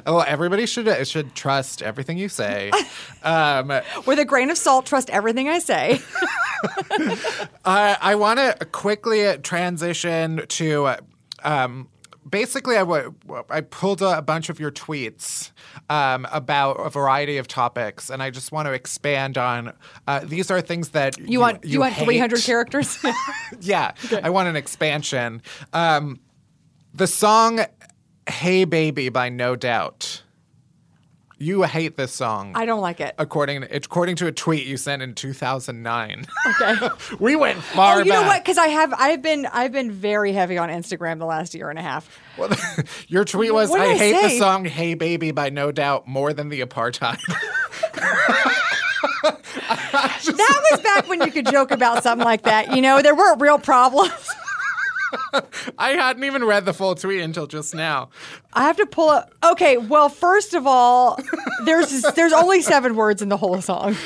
[0.06, 2.72] Oh, everybody should should trust everything you say.
[3.22, 3.68] Um,
[4.06, 6.00] With a grain of salt, trust everything I say.
[7.64, 10.96] I, I want to quickly transition to uh,
[11.44, 11.88] um,
[12.30, 12.82] basically I
[13.50, 15.52] I pulled a, a bunch of your tweets
[15.88, 19.72] um, about a variety of topics, and I just want to expand on.
[20.06, 22.04] Uh, these are things that You want you, want hate.
[22.04, 22.98] 300 characters?
[23.60, 25.42] Yeah, I want an expansion.
[25.72, 26.20] Um,
[26.94, 27.60] the song
[28.28, 30.22] "Hey Baby" by No Doubt.
[31.40, 32.52] You hate this song.
[32.56, 33.14] I don't like it.
[33.16, 36.26] according according to a tweet you sent in 2009.
[36.46, 36.88] Okay.
[37.20, 38.42] we went oh, far Oh, you know what?
[38.42, 41.78] Because I have I've been I've been very heavy on Instagram the last year and
[41.78, 42.18] a half.
[42.36, 42.50] Well,
[43.08, 46.48] your tweet was, "I I hate the song Hey Baby by No Doubt more than
[46.48, 47.20] the apartheid."
[50.28, 52.74] That was back when you could joke about something like that.
[52.74, 54.12] You know, there weren't real problems.
[55.78, 58.10] I hadn't even read the full tweet until just now.
[58.52, 59.32] I have to pull up.
[59.44, 61.18] Okay, well, first of all,
[61.64, 63.96] there's there's only seven words in the whole song.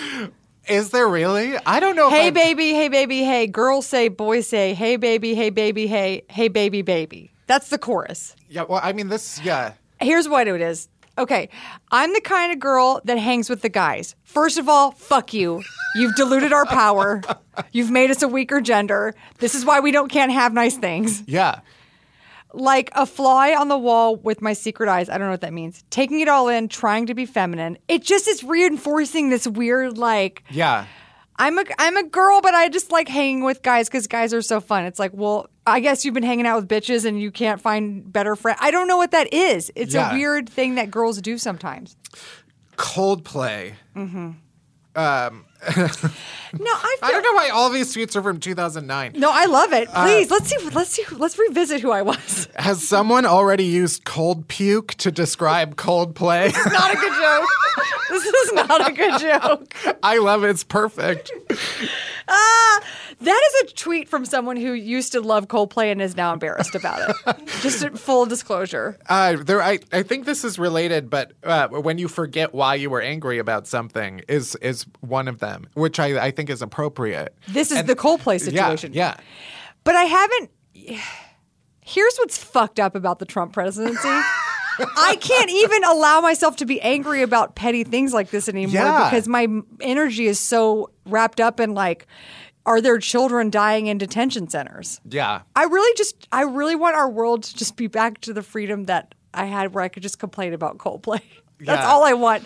[0.68, 1.56] Is there really?
[1.66, 2.08] I don't know.
[2.10, 3.46] Hey baby, hey baby, hey.
[3.46, 7.32] Girls say, boys say, hey baby, hey baby, hey, hey baby, baby.
[7.46, 8.36] That's the chorus.
[8.48, 8.62] Yeah.
[8.68, 9.40] Well, I mean, this.
[9.42, 9.74] Yeah.
[10.00, 10.88] Here's what it is.
[11.18, 11.50] Okay,
[11.90, 14.14] I'm the kind of girl that hangs with the guys.
[14.24, 15.62] First of all, fuck you.
[15.94, 17.20] You've diluted our power.
[17.70, 19.14] You've made us a weaker gender.
[19.38, 21.22] This is why we don't can't have nice things.
[21.26, 21.60] Yeah.
[22.54, 25.08] Like a fly on the wall with my secret eyes.
[25.08, 25.84] I don't know what that means.
[25.90, 27.78] Taking it all in, trying to be feminine.
[27.88, 30.86] It just is reinforcing this weird like Yeah.
[31.42, 34.42] I'm a I'm a girl, but I just like hanging with guys because guys are
[34.42, 34.84] so fun.
[34.84, 38.10] It's like, well, I guess you've been hanging out with bitches and you can't find
[38.12, 38.58] better friends.
[38.62, 39.72] I don't know what that is.
[39.74, 40.12] It's Yeah.
[40.12, 41.96] a weird thing that girls do sometimes.
[42.76, 43.72] Coldplay.
[43.96, 44.30] Mm-hmm.
[44.94, 45.44] Um,
[46.58, 49.12] No, I I don't know why all these tweets are from 2009.
[49.16, 49.88] No, I love it.
[49.90, 50.58] Uh, Please, let's see.
[50.70, 51.04] Let's see.
[51.12, 52.46] Let's revisit who I was.
[52.56, 56.52] Has someone already used cold puke to describe Coldplay?
[56.72, 57.48] Not a good joke.
[58.10, 59.74] this is not a good joke.
[60.02, 60.50] I love it.
[60.50, 61.30] It's perfect.
[62.28, 62.80] Ah,
[63.20, 66.74] That is a tweet from someone who used to love Coldplay and is now embarrassed
[66.74, 67.46] about it.
[67.62, 68.98] Just full disclosure.
[69.08, 72.90] Uh, there, I, I think this is related, but uh, when you forget why you
[72.90, 77.34] were angry about something is is one of them, which I, I think is appropriate.
[77.48, 78.92] This is And- the Coldplay Yeah, situation.
[78.94, 79.16] Yeah,
[79.84, 80.50] But I haven't.
[81.84, 83.98] Here's what's fucked up about the Trump presidency.
[84.08, 89.10] I can't even allow myself to be angry about petty things like this anymore Yeah.
[89.10, 89.46] because my
[89.80, 92.06] energy is so wrapped up in like,
[92.64, 95.00] are there children dying in detention centers?
[95.08, 95.42] yeah.
[95.56, 98.84] I really just, I really want our world to just be back to the freedom
[98.84, 101.20] that I had where I could just complain about Coldplay.
[101.58, 101.86] That's Yeah.
[101.86, 102.44] all I want.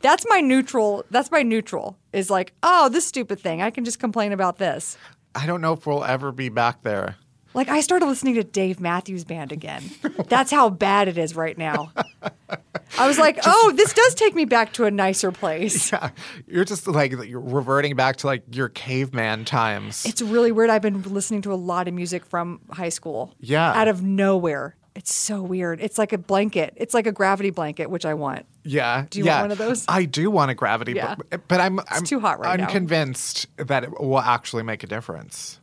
[0.00, 1.04] That's my neutral.
[1.10, 1.96] That's my neutral.
[2.12, 3.62] Is like, oh, this stupid thing.
[3.62, 4.96] I can just complain about this.
[5.34, 7.16] I don't know if we'll ever be back there.
[7.54, 9.82] Like I started listening to Dave Matthews Band again.
[10.28, 11.92] That's how bad it is right now.
[12.98, 15.90] I was like, oh, this does take me back to a nicer place.
[15.92, 16.10] Yeah,
[16.46, 20.04] you're just like you're reverting back to like your caveman times.
[20.04, 20.70] It's really weird.
[20.70, 23.34] I've been listening to a lot of music from high school.
[23.40, 23.72] Yeah.
[23.72, 24.76] Out of nowhere.
[24.98, 25.80] It's so weird.
[25.80, 26.72] It's like a blanket.
[26.74, 28.46] It's like a gravity blanket, which I want.
[28.64, 29.06] yeah.
[29.08, 29.34] Do you yeah.
[29.34, 29.84] want one of those?
[29.86, 31.14] I do want a gravity, Yeah.
[31.30, 32.66] but, but I'm I'm too hot right now.
[32.66, 35.60] convinced that it will actually make a difference.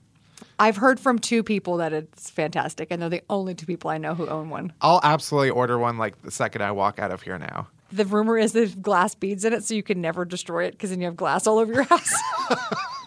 [0.58, 3.98] I've heard from two people that it's fantastic, and they're the only two people I
[3.98, 4.72] know who own one.
[4.80, 7.68] I'll absolutely order one like the second I walk out of here now.
[7.92, 10.92] The rumor is there's glass beads in it, so you can never destroy it because
[10.92, 12.14] then you have glass all over your house.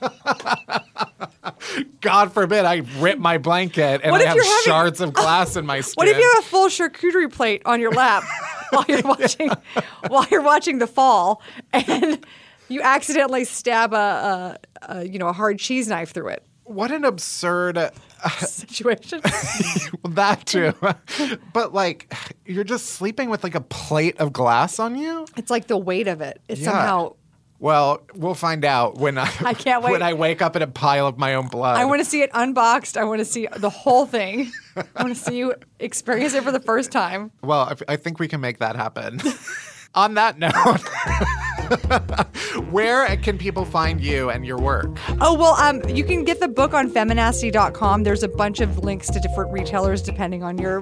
[2.00, 5.80] God forbid I rip my blanket and I have having- shards of glass in my
[5.80, 5.94] skin.
[5.96, 8.24] What if you have a full charcuterie plate on your lap
[8.70, 9.50] while you're watching
[10.08, 11.42] while you're watching The Fall,
[11.72, 12.24] and
[12.68, 16.42] you accidentally stab a, a, a you know a hard cheese knife through it?
[16.64, 17.88] what an absurd uh,
[18.40, 19.22] Situation.
[20.02, 20.74] well, that too.
[21.54, 22.12] but like
[22.44, 25.26] you're just sleeping with like a plate of glass on you?
[25.36, 26.40] it's like the weight of it.
[26.48, 26.72] It's Yeah.
[26.72, 27.14] somehow.
[27.60, 29.90] Well, we'll find out when I I can't wait.
[29.92, 31.76] when I wake up in a pile of my own blood.
[31.76, 32.96] I want to see it unboxed.
[32.96, 34.52] I want to see the whole thing.
[34.76, 37.32] I want to see you experience it for the first time.
[37.42, 39.20] Well, I, I think we can make that happen.
[39.94, 40.52] On that note,
[42.70, 44.88] where can people find you and your work?
[45.20, 48.02] Oh, well, um, you can get the book on feminasty.com.
[48.02, 50.80] There's a bunch of links to different retailers depending on your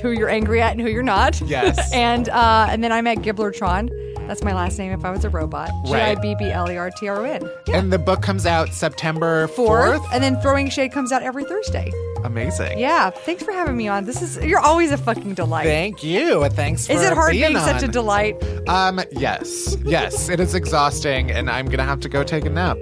[0.00, 1.40] who you're angry at and who you're not.
[1.42, 1.90] Yes.
[1.94, 3.90] and uh, and then I'm at Gibblertron.
[4.26, 5.70] That's my last name if I was a robot.
[5.84, 6.16] G I.
[6.16, 7.48] B B L E R T R O N.
[7.72, 10.04] And the book comes out September 4th.
[10.12, 11.92] And then Throwing Shade comes out every Thursday.
[12.26, 12.78] Amazing.
[12.78, 13.10] Yeah.
[13.10, 14.04] Thanks for having me on.
[14.04, 15.64] This is you're always a fucking delight.
[15.64, 16.46] Thank you.
[16.48, 18.36] Thanks for is it hard being such a delight?
[18.68, 19.76] Um, yes.
[19.84, 22.78] Yes, it is exhausting and I'm going to have to go take a nap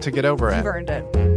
[0.00, 0.56] to get over it.
[0.56, 1.28] You've earned it.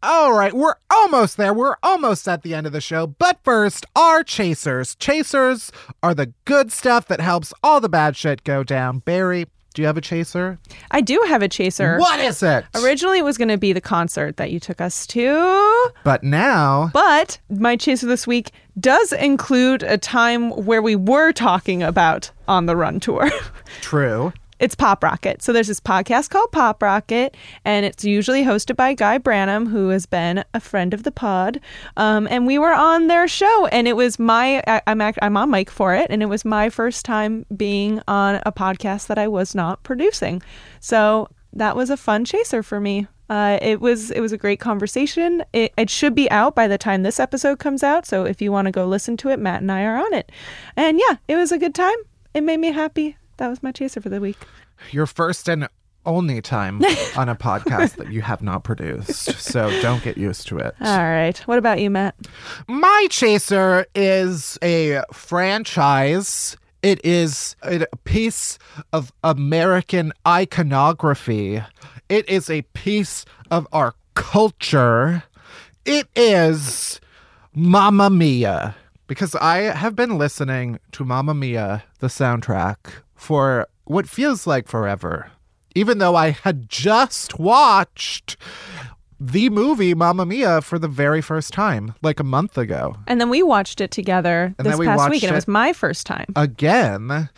[0.00, 1.52] All right, we're almost there.
[1.52, 3.06] We're almost at the end of the show.
[3.08, 4.94] But first, our chasers.
[4.94, 5.72] Chasers
[6.04, 9.00] are the good stuff that helps all the bad shit go down.
[9.00, 9.46] Barry,
[9.78, 10.58] do you have a chaser?
[10.90, 11.98] I do have a chaser.
[11.98, 12.64] What is it?
[12.74, 16.90] Originally, it was going to be the concert that you took us to, But now,
[16.92, 18.50] but my chaser this week
[18.80, 23.30] does include a time where we were talking about on the run tour.
[23.80, 24.32] true.
[24.60, 25.42] It's Pop Rocket.
[25.42, 29.88] So there's this podcast called Pop Rocket, and it's usually hosted by Guy Branum, who
[29.88, 31.60] has been a friend of the pod.
[31.96, 35.36] Um, and we were on their show, and it was my I, I'm act, I'm
[35.36, 39.18] on mic for it, and it was my first time being on a podcast that
[39.18, 40.42] I was not producing.
[40.80, 43.06] So that was a fun chaser for me.
[43.30, 45.44] Uh, it was it was a great conversation.
[45.52, 48.06] It, it should be out by the time this episode comes out.
[48.06, 50.32] So if you want to go listen to it, Matt and I are on it.
[50.76, 51.96] And yeah, it was a good time.
[52.32, 53.16] It made me happy.
[53.38, 54.36] That was my chaser for the week.
[54.90, 55.68] Your first and
[56.06, 56.82] only time
[57.16, 59.38] on a podcast that you have not produced.
[59.40, 60.74] So don't get used to it.
[60.80, 61.36] All right.
[61.46, 62.14] What about you, Matt?
[62.66, 66.56] My chaser is a franchise.
[66.82, 68.58] It is a piece
[68.92, 71.62] of American iconography.
[72.08, 75.24] It is a piece of our culture.
[75.84, 77.00] It is
[77.54, 78.74] Mamma Mia.
[79.06, 82.76] Because I have been listening to Mamma Mia, the soundtrack,
[83.18, 85.30] for what feels like forever.
[85.74, 88.36] Even though I had just watched
[89.20, 92.96] the movie Mamma Mia for the very first time, like a month ago.
[93.06, 95.72] And then we watched it together And this we past week, and it- was my
[95.72, 96.26] first time.
[96.36, 97.28] again.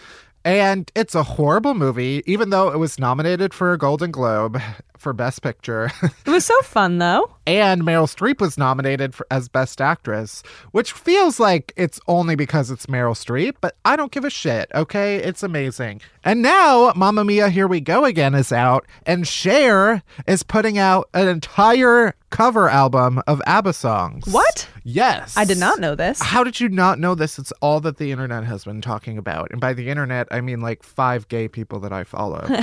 [0.44, 4.60] And it's a horrible movie, even though it was nominated for a Golden Globe
[5.00, 5.90] for Best Picture.
[6.26, 7.30] It was so fun, though.
[7.46, 12.70] and Meryl Streep was nominated for, as Best Actress, which feels like it's only because
[12.70, 15.16] it's Meryl Streep, but I don't give a shit, okay?
[15.16, 16.02] It's amazing.
[16.22, 21.08] And now Mamma Mia, Here We Go Again is out, and Cher is putting out
[21.14, 24.26] an entire cover album of ABBA songs.
[24.26, 24.68] What?
[24.84, 25.36] Yes.
[25.36, 26.20] I did not know this.
[26.22, 27.38] How did you not know this?
[27.40, 29.50] It's all that the internet has been talking about.
[29.50, 32.46] And by the internet, I mean like five gay people that I follow.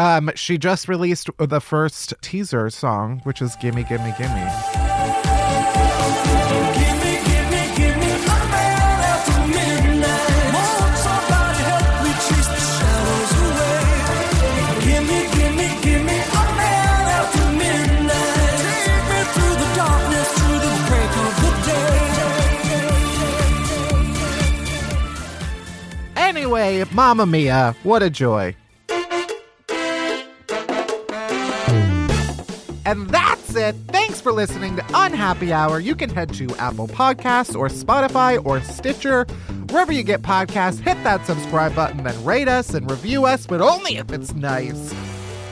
[0.00, 4.48] Um, she just released the first teaser song, which is "Gimme, Gimme, Gimme."
[26.16, 28.56] Anyway, Mamma Mia, what a joy.
[32.86, 33.74] And that's it.
[33.88, 35.80] Thanks for listening to Unhappy Hour.
[35.80, 39.24] You can head to Apple Podcasts or Spotify or Stitcher.
[39.68, 43.60] Wherever you get podcasts, hit that subscribe button, then rate us and review us, but
[43.60, 44.94] only if it's nice.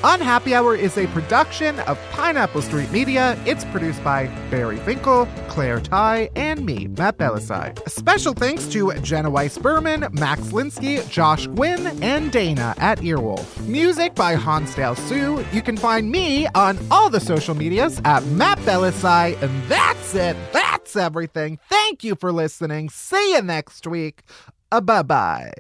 [0.04, 3.36] Unhappy Hour is a production of Pineapple Street Media.
[3.44, 7.76] It's produced by Barry Finkel, Claire Ty, and me, Matt Bellassai.
[7.88, 13.66] Special thanks to Jenna Weiss Berman, Max Linsky, Josh Gwynn, and Dana at Earwolf.
[13.66, 15.44] Music by Hansdale Hsu.
[15.52, 19.40] You can find me on all the social medias at Matt Bellassai.
[19.42, 20.36] And that's it.
[20.52, 21.58] That's everything.
[21.68, 22.88] Thank you for listening.
[22.88, 24.22] See you next week.
[24.70, 25.50] Uh, bye bye.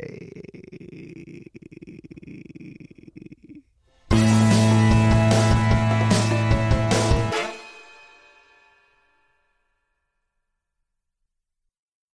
[4.18, 4.57] Thank you.